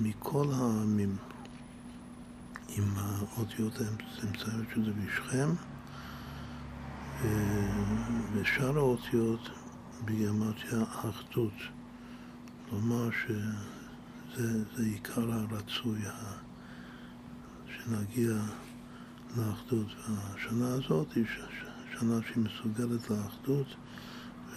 מכל 0.00 0.46
העמים 0.52 1.16
עם 2.68 2.84
האותיות 2.96 3.72
האמצעיות 3.80 4.66
שזה 4.74 4.90
בשכם 4.92 5.48
ושאר 8.32 8.78
האותיות 8.78 9.50
בגימטריה 10.04 10.82
אחדות. 10.82 11.54
כלומר 12.70 13.08
שזה 13.10 14.82
עיקר 14.82 15.32
הרצוי, 15.32 16.00
שנגיע 17.84 18.34
לאחדות. 19.36 19.86
והשנה 20.08 20.68
הזאת 20.68 21.12
היא 21.12 21.24
שנה 21.98 22.18
שהיא 22.26 22.44
מסוגלת 22.44 23.10
לאחדות, 23.10 23.66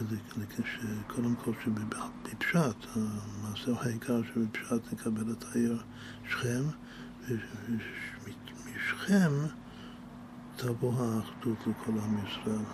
וקודם 0.02 1.36
כל 1.36 1.52
שבפשט, 1.64 2.86
המעשה 2.96 3.72
העיקר 3.82 4.22
שבפשט 4.24 4.94
נקבל 4.94 5.32
את 5.32 5.46
העיר 5.52 5.84
שכם, 6.30 6.64
ומשכם 7.28 9.32
תבוא 10.56 10.94
האחדות 10.94 11.58
לכל 11.68 11.92
עם 11.92 12.18
ישראל. 12.28 12.66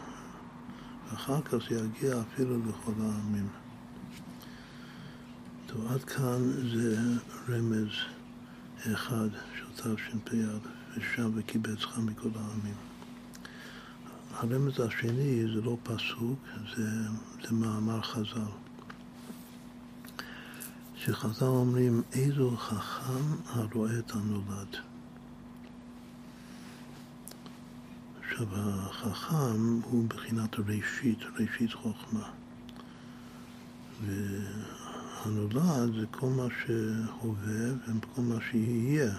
ואחר 1.11 1.41
כך 1.41 1.57
זה 1.69 1.75
יגיע 1.75 2.21
אפילו 2.21 2.59
לכל 2.59 2.93
העמים. 3.01 3.47
טוב, 5.65 5.91
עד 5.91 6.03
כאן 6.03 6.51
זה 6.73 6.97
רמז 7.49 7.89
אחד 8.93 9.29
תשפ"א, 9.75 10.35
ושב 10.97 11.29
וקיבצך 11.35 11.97
מכל 11.97 12.29
העמים. 12.35 12.75
הרמז 14.31 14.79
השני 14.79 15.43
זה 15.55 15.61
לא 15.61 15.77
פסוק, 15.83 16.39
זה, 16.75 16.89
זה 17.43 17.51
מאמר 17.51 18.01
חז"ל. 18.01 18.51
שחז"ל 20.95 21.45
אומרים, 21.45 22.01
איזו 22.13 22.57
חכם 22.57 23.35
הרואה 23.45 23.99
את 23.99 24.11
הנולד. 24.11 24.77
עכשיו, 28.19 28.47
החכם 28.55 29.79
הוא 29.83 30.07
בחינת 30.07 30.55
ראשית, 30.59 31.19
ראשית 31.39 31.73
חוכמה. 31.73 32.29
והנולד 34.05 35.93
זה 35.99 36.05
כל 36.11 36.29
מה 36.29 36.47
שהווה 36.61 37.73
וכל 37.87 38.21
מה 38.21 38.35
שיהיה. 38.51 39.13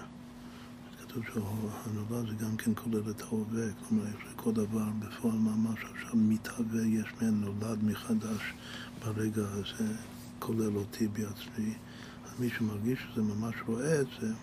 כתוב 1.15 1.25
שהנולד 1.33 2.27
זה 2.27 2.45
גם 2.45 2.57
כן 2.57 2.71
כולל 2.75 3.09
את 3.09 3.21
ההווה, 3.21 3.65
כלומר, 3.87 4.05
כל 4.35 4.51
דבר 4.51 4.85
בפועל 4.99 5.37
ממש 5.37 5.79
עכשיו 5.91 6.15
מתהווה, 6.15 6.81
יש 6.81 7.07
מעין 7.21 7.41
נולד 7.41 7.83
מחדש 7.83 8.53
ברגע 9.05 9.43
הזה, 9.47 9.93
כולל 10.39 10.77
אותי 10.77 11.07
בעצמי. 11.07 11.73
מי 12.39 12.49
שמרגיש 12.49 12.99
שזה 12.99 13.21
ממש 13.21 13.55
רואה 13.67 14.01
את 14.01 14.07
זה, 14.21 14.33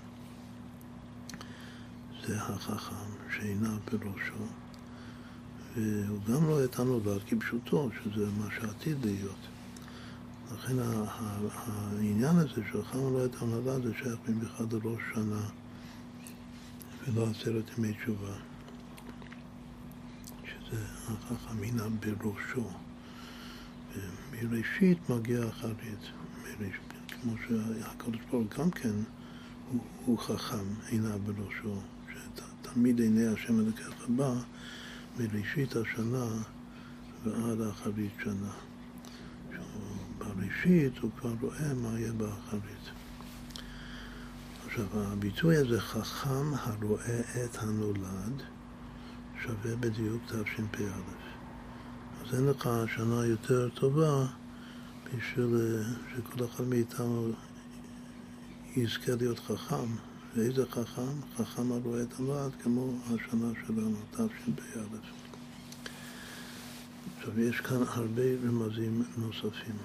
זה 2.26 2.42
החכם 2.42 3.11
שעיניו 3.37 3.78
בראשו. 3.92 4.44
והוא 5.76 6.18
גם 6.28 6.44
רואה 6.44 6.64
את 6.64 6.78
הנולד 6.78 7.20
כפשוטו, 7.26 7.88
שזה 8.04 8.26
מה 8.38 8.46
שעתיד 8.61 9.04
להיות. 9.04 9.48
לכן 10.54 10.74
העניין 10.78 12.37
הזה 12.37 12.62
שחכם 12.72 12.98
רואה 12.98 13.24
את 13.24 13.42
הנולד 13.42 13.82
זה 13.82 13.92
שייך 13.94 14.16
במיוחד 14.28 14.72
לראש 14.72 15.02
שנה 15.14 15.48
ולא 17.06 17.26
עשרת 17.30 17.78
ימי 17.78 17.92
תשובה. 17.92 18.34
שזה 20.44 20.84
החכם 21.08 21.62
עיניו 21.62 21.90
בראשו. 22.00 22.70
מראשית 24.32 25.10
מגיע 25.10 25.48
אחרית. 25.48 26.10
כמו 27.08 27.32
שהקדוש 27.48 28.20
ברוך 28.30 28.58
גם 28.58 28.70
כן 28.70 28.94
הוא, 29.70 29.80
הוא 30.04 30.18
חכם 30.18 30.64
עיניו 30.88 31.18
בראשו, 31.18 31.80
שתמיד 32.12 33.00
עיני 33.00 33.26
השם 33.26 33.60
אלוקיך 33.60 34.08
בא 34.08 34.34
מראשית 35.18 35.76
השנה 35.76 36.26
ועד 37.24 37.60
אחרית 37.60 38.12
שנה. 38.24 38.52
בראשית 40.18 40.98
הוא 40.98 41.10
כבר 41.18 41.34
רואה 41.40 41.74
מה 41.74 42.00
יהיה 42.00 42.12
באחרית. 42.12 43.01
עכשיו, 44.72 44.87
הביטוי 44.94 45.56
הזה, 45.56 45.80
חכם 45.80 46.54
הרואה 46.54 47.44
את 47.44 47.58
הנולד, 47.58 48.42
שווה 49.42 49.76
בדיוק 49.76 50.22
תשפ"א. 50.26 50.82
אז 52.20 52.35
אין 52.35 52.46
לך 52.46 52.68
שנה 52.94 53.26
יותר 53.26 53.68
טובה 53.68 54.26
בשביל 55.04 55.56
אה, 55.56 55.82
שכל 56.14 56.44
אחד 56.44 56.64
מאיתנו 56.64 57.32
יזכה 58.76 59.12
להיות 59.14 59.38
חכם. 59.38 59.87
ואיזה 60.37 60.66
חכם? 60.66 61.20
חכם 61.37 61.72
הרואה 61.72 62.02
את 62.02 62.20
הנולד 62.20 62.52
כמו 62.62 62.94
השנה 63.06 63.52
שלנו, 63.66 63.96
תשפ"א. 64.11 64.80
עכשיו, 67.18 67.40
יש 67.40 67.61
כאן 67.61 67.82
הרבה 67.88 68.22
רמזים 68.46 69.02
נוספים 69.16 69.76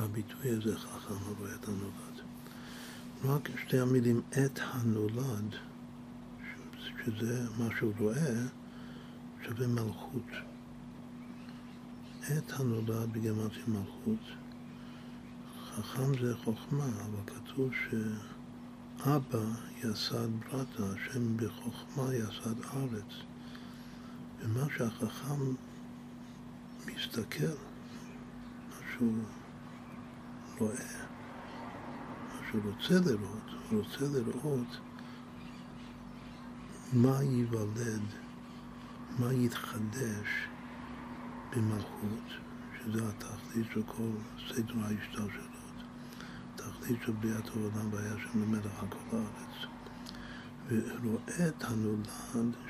בביטוי 0.00 0.50
הזה, 0.50 0.78
חכם 0.78 1.14
הרואה 1.26 1.54
את 1.54 1.68
הנולד. 1.68 2.11
רק 3.24 3.48
שתי 3.66 3.78
המילים 3.78 4.20
את 4.30 4.60
הנולד, 4.62 5.54
שזה 7.04 7.46
מה 7.58 7.68
שהוא 7.78 7.92
רואה, 7.98 8.46
שווה 9.44 9.66
מלכות. 9.66 10.30
את 12.20 12.52
הנולד 12.52 13.12
בגמטיה 13.12 13.62
מלכות. 13.68 14.20
חכם 15.70 16.18
זה 16.20 16.36
חוכמה, 16.36 16.84
אבל 16.84 17.34
כתוב 17.34 17.70
שאבא 17.72 19.44
יסד 19.78 20.28
ברטה, 20.40 20.82
השם 20.92 21.36
בחוכמה 21.36 22.14
יסד 22.14 22.64
ארץ. 22.74 23.12
ומה 24.40 24.66
שהחכם 24.76 25.54
מסתכל, 26.86 27.44
מה 28.68 28.76
שהוא 28.96 29.22
רואה, 30.58 31.11
שהוא 32.52 32.62
רוצה 32.64 33.10
לראות, 33.10 33.50
הוא 33.70 33.82
רוצה 33.82 34.04
לראות 34.12 34.76
מה 36.92 37.22
ייוולד, 37.22 38.02
מה 39.18 39.32
יתחדש 39.32 40.48
במלכות, 41.50 42.28
שזה 42.78 43.08
התכלית 43.08 43.66
של 43.74 43.82
כל 43.82 44.10
סדר 44.48 44.74
ההשתלשלות, 44.84 45.76
התכלית 46.54 46.98
של 47.06 47.12
בריאת 47.12 47.48
העולם 47.48 47.92
והיה 47.92 48.14
שם 48.18 48.42
למלך 48.42 48.82
על 48.82 48.88
כל 48.88 49.16
הארץ. 49.16 49.66
ורואה 50.68 51.48
את 51.48 51.64
הנולד 51.64 52.08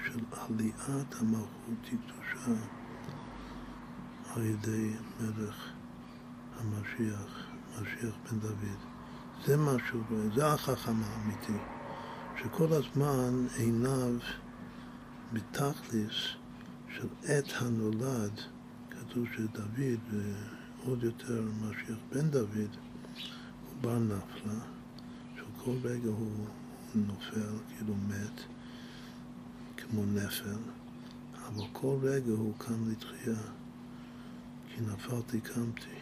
של 0.05 0.21
עליית 0.31 1.15
המלכות 1.21 1.87
הקדושה 1.87 2.63
על 4.35 4.43
ידי 4.43 4.95
מלך 5.21 5.71
המשיח, 6.61 7.47
משיח 7.81 8.15
בן 8.31 8.39
דוד. 8.39 8.92
זה 9.47 9.57
רואה, 9.57 10.23
זה 10.35 10.47
החכם 10.47 11.03
האמיתי, 11.05 11.63
שכל 12.39 12.69
הזמן 12.73 13.47
עיניו 13.57 14.15
בתכלס 15.33 16.15
של 16.89 17.09
עת 17.25 17.45
הנולד 17.59 18.41
כתוב 18.91 19.27
שדוד, 19.37 20.01
ועוד 20.85 21.03
יותר 21.03 21.43
משיח 21.61 21.99
בן 22.13 22.31
דוד, 22.31 22.77
הוא 23.67 23.77
בר 23.81 23.99
נפלה, 23.99 24.61
שכל 25.37 25.77
רגע 25.85 26.09
הוא 26.09 26.47
נופל, 26.95 27.57
כאילו 27.69 27.95
מת, 28.09 28.41
כמו 29.77 30.05
נפל, 30.05 30.59
אבל 31.47 31.65
כל 31.73 31.97
רגע 32.03 32.33
הוא 32.33 32.55
קם 32.59 32.91
לתחייה, 32.91 33.43
כי 34.69 34.81
נפלתי 34.81 35.41
קמתי, 35.41 35.99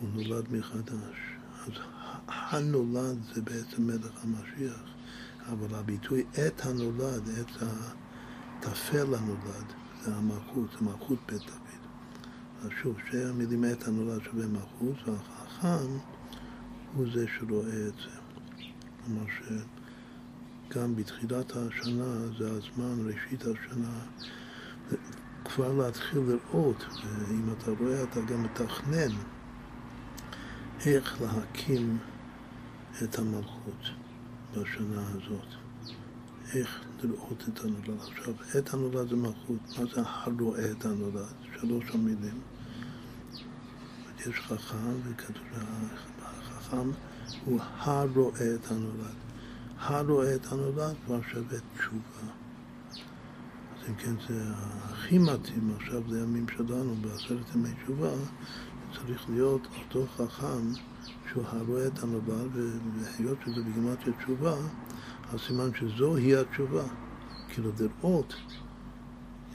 הוא 0.00 0.08
נולד 0.14 0.52
מחדש. 0.52 1.16
אז 1.66 1.72
הנולד 2.28 3.18
זה 3.34 3.42
בעצם 3.42 3.86
מלך 3.86 4.24
המשיח, 4.24 4.80
אבל 5.52 5.74
הביטוי 5.74 6.24
את 6.46 6.66
הנולד, 6.66 7.28
את 7.40 7.62
הטפל 7.62 9.14
הנולד, 9.14 9.72
זה 10.02 10.14
המלכות, 10.14 10.70
זה 10.72 10.84
מלכות 10.86 11.18
בית 11.28 11.40
דוד. 11.40 11.68
אז 12.62 12.68
שוב, 12.82 12.96
שתי 13.06 13.24
המילים 13.24 13.64
עת 13.64 13.88
הנולד 13.88 14.22
שווה 14.24 14.46
מלכות, 14.46 15.08
והחכם 15.08 15.98
הוא 16.94 17.06
זה 17.14 17.26
שרואה 17.38 17.86
את 17.88 17.94
זה. 17.94 18.18
כלומר 19.04 19.24
שגם 20.68 20.96
בתחילת 20.96 21.52
השנה 21.56 22.26
זה 22.38 22.50
הזמן, 22.50 23.06
ראשית 23.06 23.40
השנה, 23.40 24.00
כבר 25.44 25.72
להתחיל 25.72 26.20
לראות, 26.20 26.84
ואם 27.04 27.52
אתה 27.52 27.70
רואה 27.78 28.02
אתה 28.02 28.20
גם 28.20 28.42
מתכנן 28.42 29.16
איך 30.86 31.20
להקים 31.20 31.98
את 33.04 33.18
המלכות 33.18 33.82
בשנה 34.52 35.02
הזאת. 35.10 35.46
איך 36.54 36.84
לראות 37.02 37.44
את 37.48 37.60
הנולד. 37.64 38.00
עכשיו, 38.00 38.34
את 38.58 38.74
הנולד 38.74 39.08
זה 39.08 39.16
מלכות. 39.16 39.78
מה 39.78 39.84
זה 39.94 40.00
הרואה 40.04 40.70
את 40.70 40.84
הנולד? 40.84 41.32
שלוש 41.60 41.84
המילים. 41.94 42.40
יש 44.20 44.40
חכם, 44.40 44.94
וכתוב 45.04 45.42
שהחכם 45.52 46.90
הוא 47.44 47.60
הרואה 47.60 48.54
את 48.54 48.70
הנולד. 48.70 49.14
הרואה 49.78 50.34
את 50.34 50.52
הנולד 50.52 50.96
כבר 51.06 51.20
שווה 51.32 51.58
תשובה. 51.76 52.32
אז 53.76 53.88
אם 53.88 53.94
כן 53.94 54.14
זה 54.28 54.52
הכי 54.90 55.18
מתאים 55.18 55.74
עכשיו 55.76 56.02
לימים 56.08 56.46
שלנו 56.56 56.94
בעשרת 56.94 57.54
ימי 57.54 57.68
תשובה, 57.84 58.10
צריך 58.98 59.30
להיות 59.30 59.66
אותו 59.78 60.06
חכם 60.16 60.72
שהוא 61.30 61.44
הרואה 61.46 61.86
את 61.86 62.02
הנולד, 62.02 62.50
והיות 62.54 63.38
שזה 63.44 63.62
בגימטריה 63.62 64.16
תשובה, 64.16 64.54
אז 65.32 65.40
סימן 65.46 65.70
שזוהי 65.74 66.36
התשובה. 66.36 66.84
כאילו 67.48 67.70
לראות 67.80 68.34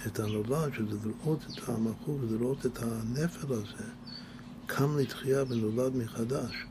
את 0.08 0.19
הנולד, 0.19 0.73
שזה 0.73 1.10
לראות 1.10 1.39
את 1.41 1.69
המלכות 1.69 2.17
ולראות 2.21 2.65
את 2.65 2.79
הנפל 2.84 3.53
הזה, 3.53 3.89
קם 4.65 4.97
לתחייה 4.97 5.43
ונולד 5.49 5.95
מחדש. 5.95 6.65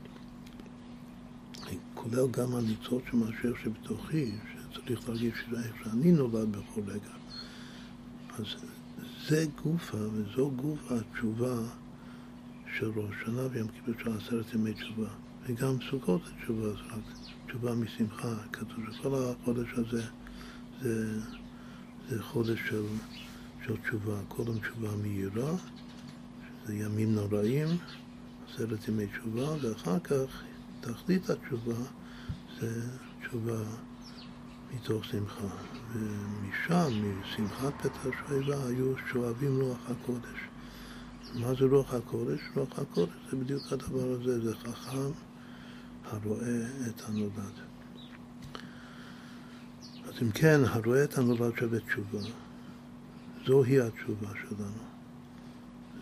כולל 1.94 2.30
גם 2.30 2.54
הניצוץ 2.54 3.02
של 3.10 3.16
משיח 3.16 3.62
שבתוכי, 3.64 4.32
שצריך 4.72 5.08
להרגיש 5.08 5.34
איך 5.52 5.74
שאני 5.84 6.12
נולד 6.12 6.52
בכל 6.52 6.80
רגע. 6.86 7.10
אז 8.38 8.44
זה 9.28 9.44
גופה, 9.62 9.96
וזו 9.96 10.50
גופה 10.50 10.94
התשובה 10.94 11.56
של 12.78 12.90
ראש 12.96 13.14
שנה 13.24 13.42
ויום 13.50 13.68
כיפור 13.68 13.94
של 13.98 14.16
עשרת 14.16 14.54
ימי 14.54 14.72
תשובה. 14.72 15.08
וגם 15.46 15.74
סוכות 15.90 16.22
התשובה, 16.26 16.68
זה 16.68 16.78
רק 16.90 17.02
תשובה 17.46 17.74
משמחה. 17.74 18.34
כתוב 18.52 18.78
שכל 18.92 19.14
החודש 19.14 19.68
הזה 19.72 20.02
זה, 20.82 21.20
זה 22.08 22.22
חודש 22.22 22.58
של 22.68 22.84
של 23.66 23.76
תשובה, 23.76 24.14
קודם 24.28 24.58
תשובה 24.58 24.88
מהירה, 25.02 25.52
שזה 26.64 26.74
ימים 26.74 27.14
נוראים, 27.14 27.68
עשרת 28.48 28.88
ימי 28.88 29.06
תשובה, 29.06 29.54
ואחר 29.60 29.98
כך 29.98 30.42
תכלית 30.80 31.30
התשובה 31.30 31.74
זה 32.60 32.82
תשובה 33.20 33.58
מתוך 34.74 35.04
שמחה. 35.04 35.48
ומשם, 35.92 37.20
משמחת 37.20 37.72
פתח 37.82 38.06
השואבה, 38.06 38.66
היו 38.68 38.94
שואבים 39.12 39.60
רוח 39.60 39.90
הקודש. 39.90 40.51
מה 41.34 41.54
זה 41.54 41.64
רוח 41.64 41.94
הקודש? 41.94 42.40
רוח 42.56 42.78
הקודש 42.78 43.12
זה 43.30 43.36
בדיוק 43.36 43.72
הדבר 43.72 44.10
הזה, 44.10 44.40
זה 44.40 44.54
חכם 44.56 45.10
הרואה 46.04 46.66
את 46.88 47.02
הנולד. 47.08 47.54
אז 50.04 50.14
אם 50.22 50.30
כן, 50.30 50.60
הרואה 50.64 51.04
את 51.04 51.18
הנולד 51.18 51.52
שווה 51.58 51.80
תשובה. 51.80 52.18
זוהי 53.46 53.80
התשובה 53.80 54.28
שלנו. 54.40 54.82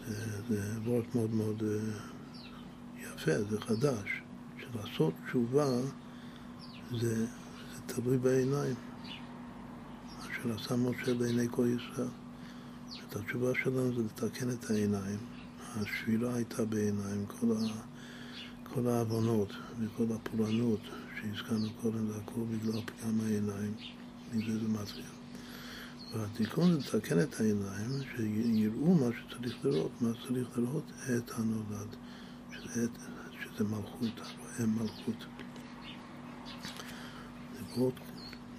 זה, 0.06 0.42
זה 0.48 0.80
וורט 0.84 1.14
מאוד 1.14 1.34
מאוד 1.34 1.62
אה, 1.62 1.78
יפה, 3.00 3.42
זה 3.50 3.60
חדש. 3.60 4.22
שלעשות 4.58 5.14
תשובה 5.26 5.66
זה, 7.00 7.26
זה 7.26 7.26
תלוי 7.86 8.18
בעיניים. 8.18 8.74
אשר 10.20 10.54
עשה 10.54 10.76
משה 10.76 11.14
בעיני 11.14 11.46
כל 11.50 11.66
ישראל. 11.66 12.08
את 13.10 13.16
התשובה 13.16 13.52
שלנו 13.62 13.94
זה 13.94 14.02
לתקן 14.02 14.50
את 14.50 14.70
העיניים. 14.70 15.18
השבירה 15.76 16.34
הייתה 16.34 16.64
בעיניים, 16.64 17.26
כל, 17.26 17.46
ה, 17.52 17.66
כל 18.74 18.86
העוונות 18.86 19.52
וכל 19.80 20.04
הפורענות 20.14 20.80
שהזכרנו 21.20 21.68
קודם, 21.80 22.06
זה 22.06 22.16
הכל 22.16 22.40
בגלל 22.40 22.80
פגם 22.80 23.20
העיניים, 23.20 23.74
מזה 24.32 24.58
זה 24.58 24.68
מתחיל. 24.68 25.04
והתיקון 26.14 26.72
זה 26.72 26.78
לתקן 26.78 27.20
את 27.20 27.40
העיניים, 27.40 27.90
שיראו 28.16 28.94
מה 28.94 29.06
שצריך 29.12 29.64
לראות, 29.64 29.90
מה 30.00 30.10
שצריך 30.14 30.58
לראות 30.58 30.92
את 31.16 31.30
הנולד, 31.34 31.96
שזה, 32.52 32.86
שזה 33.42 33.64
מלכות, 33.64 34.20
הרואה 34.20 34.66
מלכות. 34.66 35.26
לראות, 37.76 37.94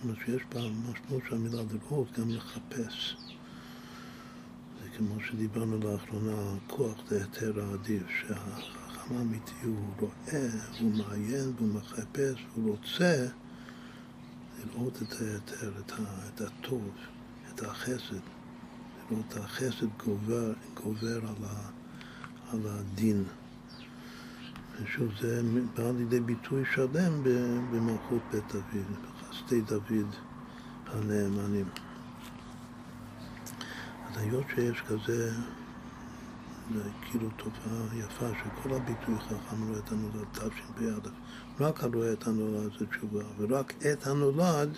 מה 0.04 0.14
שיש 0.26 0.42
בה 0.54 0.62
משמעות 0.70 1.24
של 1.30 1.36
המילה 1.36 1.62
לראות, 1.74 2.20
גם 2.20 2.30
לחפש. 2.30 3.31
כמו 5.08 5.22
שדיברנו 5.22 5.80
לאחרונה, 5.80 6.58
כוח 6.68 6.98
זה 7.08 7.18
היתר 7.18 7.62
העדיף, 7.62 8.04
שהחכם 8.08 9.16
האמיתי 9.16 9.54
הוא 9.64 9.76
רואה, 10.00 10.50
הוא 10.80 10.92
מעיין, 10.92 11.54
והוא 11.58 11.74
מחפש, 11.74 12.46
והוא 12.54 12.72
רוצה 12.72 13.28
לראות 14.60 15.02
את 15.02 15.12
היתר, 15.12 15.72
את 16.28 16.42
הטוב. 16.42 16.92
את 17.56 17.64
החסד, 17.64 18.22
לראות 19.12 19.26
את 19.28 19.38
החסד 19.38 19.88
גובר, 20.06 20.54
גובר 20.84 21.20
על, 21.28 21.46
ה, 21.46 21.70
על 22.52 22.60
הדין. 22.66 23.24
ושוב, 24.82 25.12
זה 25.22 25.42
בא 25.78 25.92
לידי 25.92 26.20
ביטוי 26.20 26.64
שלם 26.76 27.24
במלכות 27.72 28.22
בית 28.32 28.44
דוד, 28.52 28.86
בחסדי 29.04 29.62
דוד 29.62 30.16
הנאמנים. 30.88 31.66
היות 34.17 34.45
שיש 34.56 34.82
כזה, 34.82 35.32
זה 36.74 36.84
כאילו 37.02 37.30
תופעה 37.38 37.97
יפה 37.97 38.30
שכל 38.30 38.74
הביטוי 38.74 39.19
חכם 39.19 39.67
רואה 39.67 39.80
את 39.80 39.91
הנולד, 39.91 40.28
תשפ"א, 40.32 41.10
רק 41.60 41.84
הרואה 41.84 42.13
את 42.13 42.28
הנולד 42.28 42.71
זה 42.80 42.86
תשובה, 42.86 43.24
ורק 43.38 43.74
את 43.91 44.08
הנולד 44.08 44.78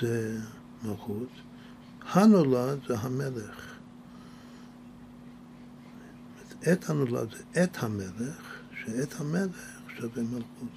זה 0.00 0.38
מלכות. 0.82 1.28
הנולד 2.12 2.78
זה 2.88 2.98
המלך. 2.98 3.74
את 6.72 6.90
הנולד 6.90 7.28
זה 7.30 7.64
את 7.64 7.82
המלך, 7.82 8.60
שאת 8.84 9.20
המלך 9.20 9.80
שווה 9.96 10.22
מלכות. 10.22 10.68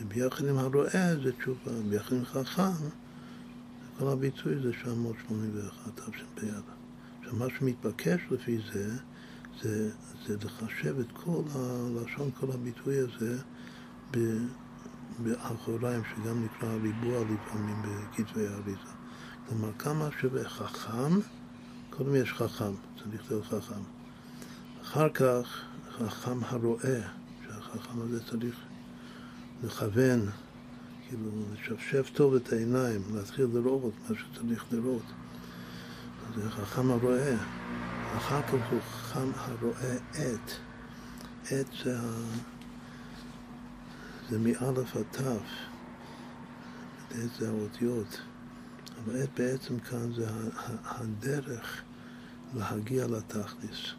וביחד 0.00 0.44
עם 0.48 0.58
הרועה 0.58 1.16
זה 1.22 1.32
תשובה, 1.32 1.72
ביחד 1.88 2.16
עם 2.16 2.24
חכם, 2.24 2.88
כל 3.98 4.08
הביטוי 4.08 4.54
זה 4.62 4.72
781 4.72 5.94
תשפ"א. 5.94 6.44
עכשיו 7.20 7.36
מה 7.36 7.46
שמתבקש 7.58 8.20
לפי 8.30 8.58
זה, 8.72 8.96
זה, 9.62 9.90
זה 10.26 10.36
לחשב 10.44 10.98
את 11.00 11.06
כל 11.12 11.42
הלשון, 11.54 12.30
כל 12.40 12.46
הביטוי 12.52 12.98
הזה 12.98 13.38
באחוריים, 15.18 16.02
שגם 16.04 16.44
נקרא 16.44 16.68
ריבוע 16.82 17.24
לפעמים 17.24 17.82
בכתבי 17.82 18.46
האריזה. 18.46 18.92
כלומר, 19.48 19.70
כמה 19.78 20.08
שווה 20.20 20.48
חכם, 20.48 21.20
קודם 21.90 22.14
יש 22.14 22.32
חכם, 22.32 22.72
צריך 23.02 23.30
להיות 23.30 23.44
חכם. 23.44 23.80
אחר 24.82 25.08
כך, 25.08 25.62
חכם 25.90 26.44
הרואה, 26.44 27.00
שהחכם 27.46 28.00
הזה 28.00 28.24
צריך 28.24 28.56
לכוון, 29.64 30.20
כאילו, 31.08 31.30
לשפשף 31.52 32.10
טוב 32.14 32.34
את 32.34 32.52
העיניים, 32.52 33.02
להתחיל 33.14 33.46
לראות 33.54 33.92
מה 34.08 34.16
שצריך 34.16 34.64
לראות. 34.72 35.02
זה 36.34 36.50
חכם 36.50 36.90
הרואה. 36.90 37.36
אחר 38.16 38.42
כך 38.42 38.70
הוא 38.70 38.80
חכם 38.80 39.28
הרואה 39.34 39.96
את. 40.12 40.50
את 41.52 41.66
זה, 41.84 41.98
ה... 41.98 42.02
זה 44.30 44.38
מאלף 44.38 44.96
עד 44.96 45.04
תו. 45.10 45.40
את 47.10 47.30
זה 47.38 47.48
האותיות. 47.48 48.20
אבל 49.04 49.22
עת 49.22 49.28
בעצם 49.36 49.78
כאן 49.78 50.12
זה 50.12 50.26
הדרך 50.84 51.82
להגיע 52.54 53.06
לתכלס. 53.06 53.94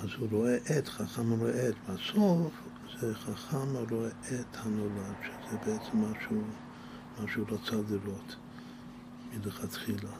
אז 0.00 0.08
הוא 0.18 0.28
רואה 0.30 0.56
עת, 0.66 0.88
חכם 0.88 1.30
רואה 1.30 1.68
עת. 1.68 1.74
בסוף 1.88 2.52
זה 3.00 3.14
חכם 3.14 3.76
הרואה 3.76 4.08
עת 4.08 4.56
הנולד, 4.56 5.14
שזה 5.22 5.56
בעצם 5.66 5.96
מה 5.98 6.12
שהוא, 6.22 7.46
רצה 7.48 7.76
לראות 7.90 8.36
מלכתחילה. 9.34 10.10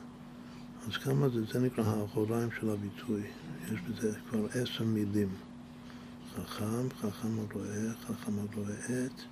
אז 0.88 0.96
כמה 0.96 1.28
זה, 1.28 1.44
זה 1.52 1.58
נקרא 1.60 1.84
האחוריים 1.84 2.48
של 2.60 2.70
הביטוי. 2.70 3.22
יש 3.64 3.80
בזה 3.80 4.18
כבר 4.30 4.46
עשר 4.54 4.84
מילים. 4.84 5.28
חכם, 6.34 6.90
חכם 7.00 7.38
הרואה, 7.38 7.94
חכם 8.06 8.32
הרואה 8.38 8.74
עת. 8.74 9.24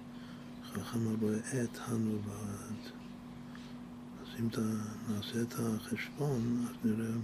חכם 0.73 0.99
הרואה 1.09 1.65
את 1.65 1.79
הנולד. 1.87 2.81
אז 4.23 4.29
אם 4.41 4.49
נעשה 5.09 5.43
את 5.43 5.55
החשבון, 5.59 6.67
אז 6.69 6.77
נראה 6.85 7.15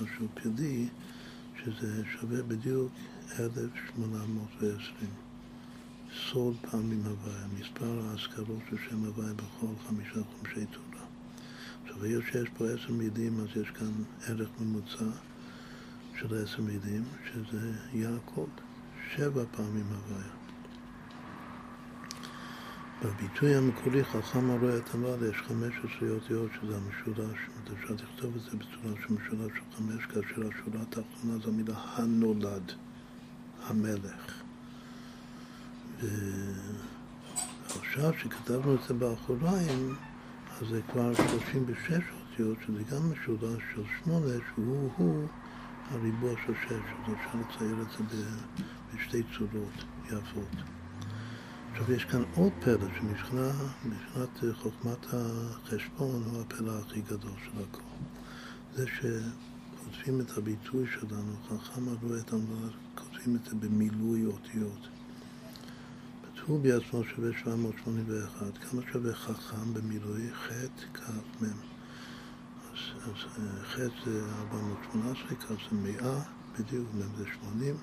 משהו 0.00 0.26
פרדי, 0.34 0.88
שזה 1.64 2.02
שווה 2.12 2.42
בדיוק 2.42 2.92
1820. 3.32 5.10
סוד 6.30 6.56
פעמים 6.70 7.02
הוויה, 7.04 7.46
מספר 7.58 8.00
האזכרות 8.08 8.60
של 8.70 8.76
שם 8.88 9.04
הוויה 9.04 9.32
בכל 9.34 9.74
חמישה 9.88 10.20
חומשי 10.24 10.66
תורה. 10.66 11.04
עכשיו, 11.82 12.04
היות 12.04 12.24
שיש 12.32 12.48
פה 12.58 12.64
עשר 12.64 12.92
מילים, 12.92 13.40
אז 13.40 13.62
יש 13.62 13.70
כאן 13.70 13.92
ערך 14.26 14.48
ממוצע 14.60 15.10
של 16.20 16.42
עשר 16.42 16.62
מילים, 16.62 17.04
שזה 17.24 17.72
יעקב, 17.92 18.46
שבע 19.16 19.44
פעמים 19.50 19.86
הוויה. 19.86 20.44
בביטוי 23.02 23.54
המקורי 23.54 24.04
חכם 24.04 24.50
הרואה 24.50 24.76
את 24.76 24.94
המעל 24.94 25.22
יש 25.30 25.36
חמש 25.36 25.74
עשרה 25.78 26.10
אותיות 26.10 26.50
שזה 26.60 26.76
המשולש, 26.76 27.38
אפשר 27.72 27.94
לכתוב 27.94 28.36
את 28.36 28.42
זה 28.42 28.50
בצורה 28.50 28.94
של 29.02 29.14
משולש 29.14 29.52
של 29.54 29.76
חמש, 29.76 30.04
כאשר 30.06 30.48
השורה 30.48 30.82
התחתונה 30.82 31.38
זו 31.42 31.48
המילה 31.48 31.74
הנולד, 31.76 32.72
המלך. 33.66 34.42
ועכשיו 37.68 38.12
שכתבנו 38.22 38.74
את 38.74 38.80
זה 38.88 38.94
באחוריים, 38.94 39.94
אז 40.60 40.66
זה 40.68 40.80
כבר 40.92 41.14
36 41.14 41.90
אותיות, 42.20 42.58
שזה 42.66 42.82
גם 42.82 43.12
משולש 43.12 43.62
של 43.74 43.82
שמונה, 44.04 44.34
שהוא 44.54 44.90
הוא 44.96 45.28
הריבוע 45.90 46.34
של 46.46 46.52
שש, 46.64 46.72
אז 46.72 47.12
אפשר 47.12 47.38
לצייר 47.38 47.82
את 47.82 48.10
זה 48.10 48.24
בשתי 48.94 49.22
צורות 49.38 49.84
יפות. 50.06 50.56
עכשיו 51.72 51.92
יש 51.92 52.04
כאן 52.04 52.22
עוד 52.34 52.52
פלא 52.60 52.88
שמבחינת 52.98 54.54
חוכמת 54.62 55.06
החשבון 55.12 56.22
הוא 56.24 56.40
הפלא 56.40 56.72
הכי 56.78 57.00
גדול 57.00 57.32
של 57.44 57.50
הכל. 57.68 57.80
זה 58.74 58.86
שכותבים 58.86 60.20
את 60.20 60.38
הביטוי 60.38 60.86
שלנו, 60.86 61.36
חכם 61.48 61.88
הרואה 61.88 62.20
את 62.20 62.32
המדבר, 62.32 62.70
כותבים 63.24 63.40
את 63.44 63.50
זה 63.50 63.68
במילוי 63.68 64.26
אותיות. 64.26 64.88
בטור 66.22 66.58
בעצמו 66.58 67.04
שווה 67.04 67.30
781, 67.44 68.58
כמה 68.58 68.82
שווה 68.92 69.14
חכם 69.14 69.74
במילוי? 69.74 70.32
ח' 70.32 70.50
כ' 70.94 71.10
מ'. 71.40 71.44
אז, 71.44 72.78
אז 73.02 73.44
ח' 73.64 73.76
זה 74.04 74.24
418, 74.38 75.36
כ' 75.36 75.48
זה 75.48 75.76
100, 75.76 76.22
בדיוק, 76.58 76.88
מ' 76.94 77.16
זה 77.16 77.24
80, 77.40 77.76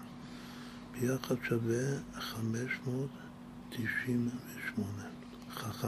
ביחד 0.91 1.35
שווה 1.43 1.83
500 2.19 3.09
98, 3.69 4.91
חכם. 5.51 5.87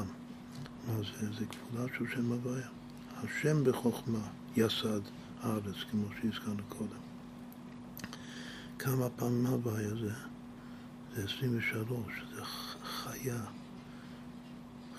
מה 0.87 0.97
זה? 0.97 1.33
זה 1.39 1.45
כפולה 1.45 1.85
של 1.97 2.05
שם 2.15 2.31
הוויה. 2.31 2.67
השם 3.23 3.63
בחוכמה 3.63 4.27
יסד 4.55 5.01
הארץ, 5.41 5.75
כמו 5.91 6.05
שהזכרנו 6.21 6.63
קודם. 6.69 7.02
כמה 8.79 9.09
פעמים 9.09 9.45
הוויה 9.45 9.89
זה? 9.89 10.13
זה 11.15 11.23
23, 11.23 11.99
זה 12.36 12.45
חיה. 12.83 13.41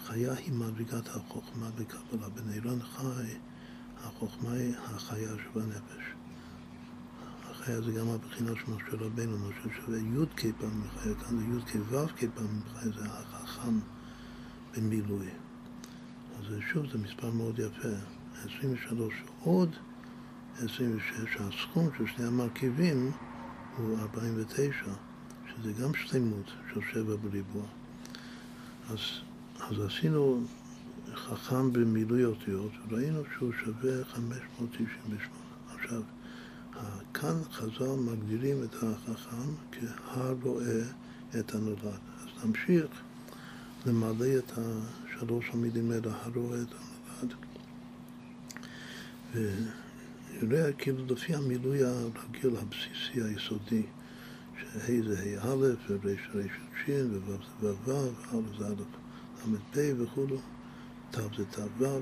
חיה 0.05 0.33
היא 0.33 0.53
מדרגת 0.53 1.09
החוכמה 1.09 1.71
בקבלה. 1.71 2.29
בנילון 2.29 2.83
חי, 2.83 3.35
החוכמה 4.05 4.53
היא 4.53 4.75
החיה 4.77 5.29
שבנפש. 5.45 6.05
החיה 7.51 7.81
זה 7.81 7.93
גם 7.93 8.09
הבחינה 8.09 8.51
של 8.55 8.73
משה 8.73 9.05
רבנו, 9.05 9.39
משה 9.39 9.77
שווה 9.77 9.99
י"ק 9.99 10.43
פעם 10.61 10.81
מחיה, 10.81 11.15
כאן 11.15 11.39
זה 11.39 11.45
י"ק 11.45 11.77
ו"ק 11.89 12.25
פעם 12.35 12.61
מחיה, 12.67 12.93
זה 12.93 13.05
החכם 13.05 13.79
במילוי. 14.77 15.29
אז 16.39 16.45
שוב, 16.73 16.87
זה 16.93 16.99
מספר 16.99 17.31
מאוד 17.31 17.59
יפה. 17.59 17.89
23 18.45 19.15
עוד 19.41 19.71
26, 20.57 21.37
הסכום 21.41 21.89
של 21.99 22.07
שני 22.07 22.27
המרכיבים 22.27 23.13
הוא 23.77 23.99
49, 23.99 24.71
שזה 25.49 25.73
גם 25.83 25.95
שלמות 25.95 26.53
של 26.75 26.81
שבע 26.93 27.17
בריבוע. 27.17 27.63
אז, 28.91 28.99
אז 29.61 29.81
עשינו 29.87 30.41
חכם 31.15 31.73
במילוי 31.73 32.25
אותיות, 32.25 32.71
וראינו 32.89 33.23
שהוא 33.37 33.53
שווה 33.65 34.05
598. 34.05 35.17
עכשיו, 35.75 36.03
כאן 37.15 37.37
חז"ל 37.53 37.97
מגדירים 37.99 38.65
את 38.65 38.75
החכם 38.75 39.55
כהרואה 39.73 40.83
את 41.39 41.55
הנולד. 41.55 41.85
אז 42.19 42.45
נמשיך 42.45 42.87
למלא 43.87 44.39
את 44.39 44.53
השלוש 44.57 45.51
המילים 45.53 45.91
האלה, 45.91 46.13
הרואה 46.25 46.63
את 46.63 46.69
הנולד. 49.35 49.84
ונראה 50.41 50.73
כאילו 50.73 51.07
לפי 51.07 51.35
המילוי 51.35 51.85
הרגיל, 51.85 52.57
הבסיסי, 52.57 53.23
היסודי, 53.23 53.83
שה' 54.59 55.03
זה 55.03 55.39
ה' 55.43 55.53
א', 55.53 55.67
ור' 55.89 56.09
ר' 56.35 56.49
ש', 56.87 56.91
וו' 56.91 57.39
זה 57.61 57.61
ו' 57.61 57.63
ו', 57.63 57.75
וא' 57.87 58.09
זה 58.59 58.67
א' 58.67 58.83
ל' 59.77 59.95
וכולו, 59.99 60.39
ת' 61.11 61.17
זה 61.37 61.45
ת' 61.45 61.59
ו', 61.79 62.01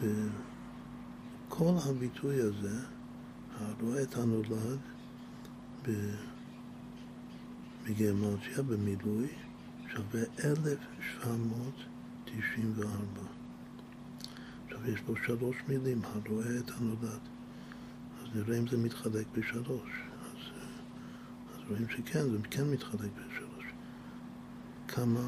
וכל 0.00 1.74
הביטוי 1.88 2.40
הזה 2.40 2.76
הרואה 3.58 4.02
את 4.02 4.16
הנולד 4.16 4.78
בגרמנציה, 7.84 8.62
במילוי, 8.62 9.28
שווה 9.92 10.22
1794. 10.44 13.22
עכשיו 14.66 14.90
יש 14.90 15.00
פה 15.00 15.14
שלוש 15.26 15.56
מילים, 15.68 16.02
הרואה 16.04 16.58
את 16.58 16.70
הנולד. 16.70 17.39
נראה 18.34 18.58
אם 18.58 18.66
זה 18.66 18.76
מתחלק 18.76 19.26
בשלוש. 19.38 19.90
אז, 20.22 20.36
אז 21.54 21.58
רואים 21.68 21.86
שכן, 21.88 22.30
זה 22.30 22.36
כן 22.50 22.70
מתחלק 22.70 23.10
בשלוש. 23.12 23.64
כמה, 24.88 25.20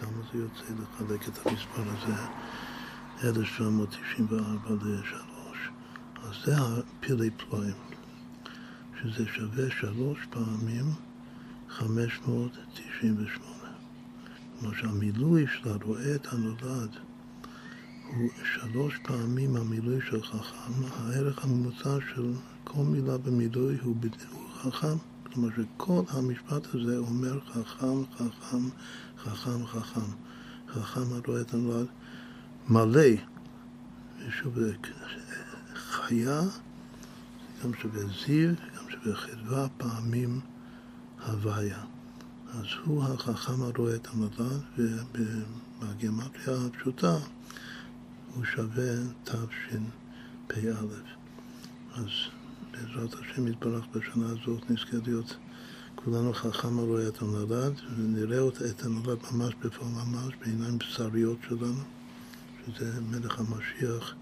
כמה 0.00 0.22
זה 0.32 0.38
יוצא 0.38 0.64
לחלק 0.82 1.28
את 1.28 1.46
המספר 1.46 1.82
הזה, 1.82 2.14
1794 3.24 4.74
לשלוש. 4.74 5.70
אז 6.22 6.34
זה 6.44 6.54
הפילי 6.56 7.30
פלואים, 7.30 7.76
שזה 9.00 9.26
שווה 9.26 9.70
שלוש 9.70 10.18
פעמים 10.30 10.84
598. 11.68 13.52
כלומר 14.60 14.74
שהמילוי 14.76 15.46
של 15.46 15.68
הרואה 15.68 16.14
את 16.14 16.32
הנולד 16.32 16.96
הוא 18.16 18.30
שלוש 18.44 18.98
פעמים 19.02 19.56
המילוי 19.56 20.00
של 20.10 20.22
חכם, 20.22 20.72
הערך 20.96 21.44
הממוצע 21.44 21.98
של 22.14 22.32
כל 22.64 22.82
מילה 22.82 23.18
במילוי 23.18 23.76
הוא, 23.82 23.96
הוא 24.30 24.48
חכם. 24.52 24.96
כלומר 25.22 25.48
שכל 25.50 26.02
המשפט 26.08 26.74
הזה 26.74 26.98
אומר 26.98 27.40
חכם, 27.40 28.04
חכם, 28.16 28.68
חכם, 29.18 29.66
חכם. 29.66 30.10
חכם 30.68 31.00
הרואה 31.12 31.40
את 31.40 31.54
הנולד 31.54 31.86
מלא. 32.68 33.08
ושוב, 34.28 34.54
חיה, 35.74 36.40
גם 37.64 37.70
שווה 37.82 38.02
זיו, 38.26 38.50
גם 38.76 38.90
שווה 38.90 39.16
חדווה, 39.16 39.66
פעמים 39.76 40.40
הוויה. 41.26 41.84
אז 42.54 42.64
הוא 42.84 43.04
החכם 43.04 43.62
הרואה 43.62 43.94
את 43.94 44.08
המדד, 44.12 44.60
ובגימטריה 44.78 46.66
הפשוטה 46.66 47.18
הוא 48.34 48.44
שווה 48.44 48.94
תשפ"א. 49.24 50.70
אז 51.94 52.08
בעזרת 52.70 53.14
השם 53.14 53.48
יתברך 53.48 53.84
בשנה 53.92 54.26
הזאת 54.26 54.70
נזכה 54.70 54.96
להיות 55.04 55.36
כולנו 55.94 56.34
חכם 56.34 56.78
הרואה 56.78 57.08
את 57.08 57.22
הנולד, 57.22 57.80
ונראה 57.96 58.48
את 58.70 58.82
הנולד 58.82 59.18
ממש 59.32 59.54
בפועל 59.54 59.90
ממש, 59.90 60.34
בעיניים 60.40 60.78
בשריות 60.78 61.38
שלנו, 61.48 61.82
שזה 62.66 63.00
מלך 63.10 63.38
המשיח. 63.40 64.14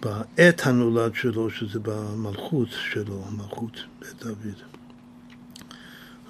בעת 0.00 0.66
הנולד 0.66 1.14
שלו, 1.14 1.50
שזה 1.50 1.78
במלכות 1.82 2.68
שלו, 2.70 3.24
מלכות 3.30 3.84
בית 4.00 4.22
דוד. 4.22 4.60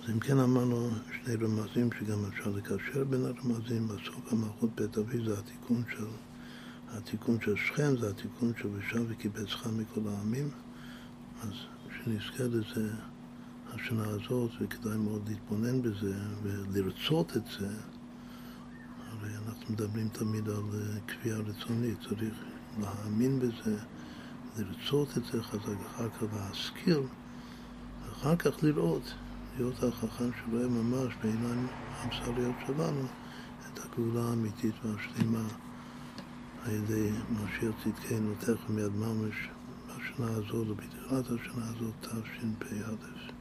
אז 0.03 0.11
אם 0.11 0.19
כן 0.19 0.39
אמרנו 0.39 0.91
שני 1.13 1.35
רמזים 1.35 1.91
שגם 1.99 2.25
אפשר 2.25 2.51
לקשר 2.51 3.05
בין 3.05 3.25
הרמזים, 3.25 3.89
בסוף 3.89 4.33
המלכות 4.33 4.71
בית 4.75 4.91
דוד 4.91 5.25
זה 5.27 5.39
התיקון 5.39 5.83
של, 5.97 6.05
התיקון 6.97 7.39
של 7.41 7.57
שכם, 7.57 7.97
זה 8.01 8.11
התיקון 8.11 8.53
של 8.57 8.69
ושב 8.75 9.05
וקיבצך 9.09 9.67
מכל 9.67 10.01
העמים, 10.09 10.51
אז 11.43 11.53
שנזכה 11.97 12.45
לזה 12.45 12.91
השנה 13.73 14.05
הזאת, 14.05 14.51
וכדאי 14.61 14.97
מאוד 14.97 15.29
להתבונן 15.29 15.83
בזה 15.83 16.15
ולרצות 16.43 17.37
את 17.37 17.43
זה, 17.59 17.69
הרי 19.09 19.31
אנחנו 19.47 19.75
מדברים 19.75 20.09
תמיד 20.09 20.49
על 20.49 20.63
קביעה 21.07 21.39
רצונית, 21.39 21.99
צריך 22.09 22.35
להאמין 22.81 23.39
בזה, 23.39 23.79
לרצות 24.59 25.19
את 25.19 25.25
זה 25.25 25.43
חזק, 25.43 25.87
אחר 25.87 26.09
כך 26.09 26.23
להשכיל, 26.33 27.01
אחר 28.13 28.37
כך 28.37 28.63
לראות, 28.63 29.15
להיות 29.57 29.83
החכם 29.83 30.31
שרואה 30.41 30.69
ממש 30.69 31.15
בעיניים 31.23 31.67
המסריות 31.91 32.55
שלנו 32.67 33.03
את 33.67 33.81
הגאולה 33.85 34.29
האמיתית 34.29 34.75
והשלימה 34.85 35.43
על 36.65 36.75
ידי 36.75 37.11
משיח 37.31 37.75
צדקנו 37.85 38.35
תכף 38.39 38.69
מיד 38.69 38.93
ממש 38.93 39.49
בשנה 39.87 40.31
הזאת, 40.31 40.69
ובתחילת 40.69 41.25
השנה 41.25 41.65
הזאת, 41.69 41.95
תשפ"א. 42.01 43.40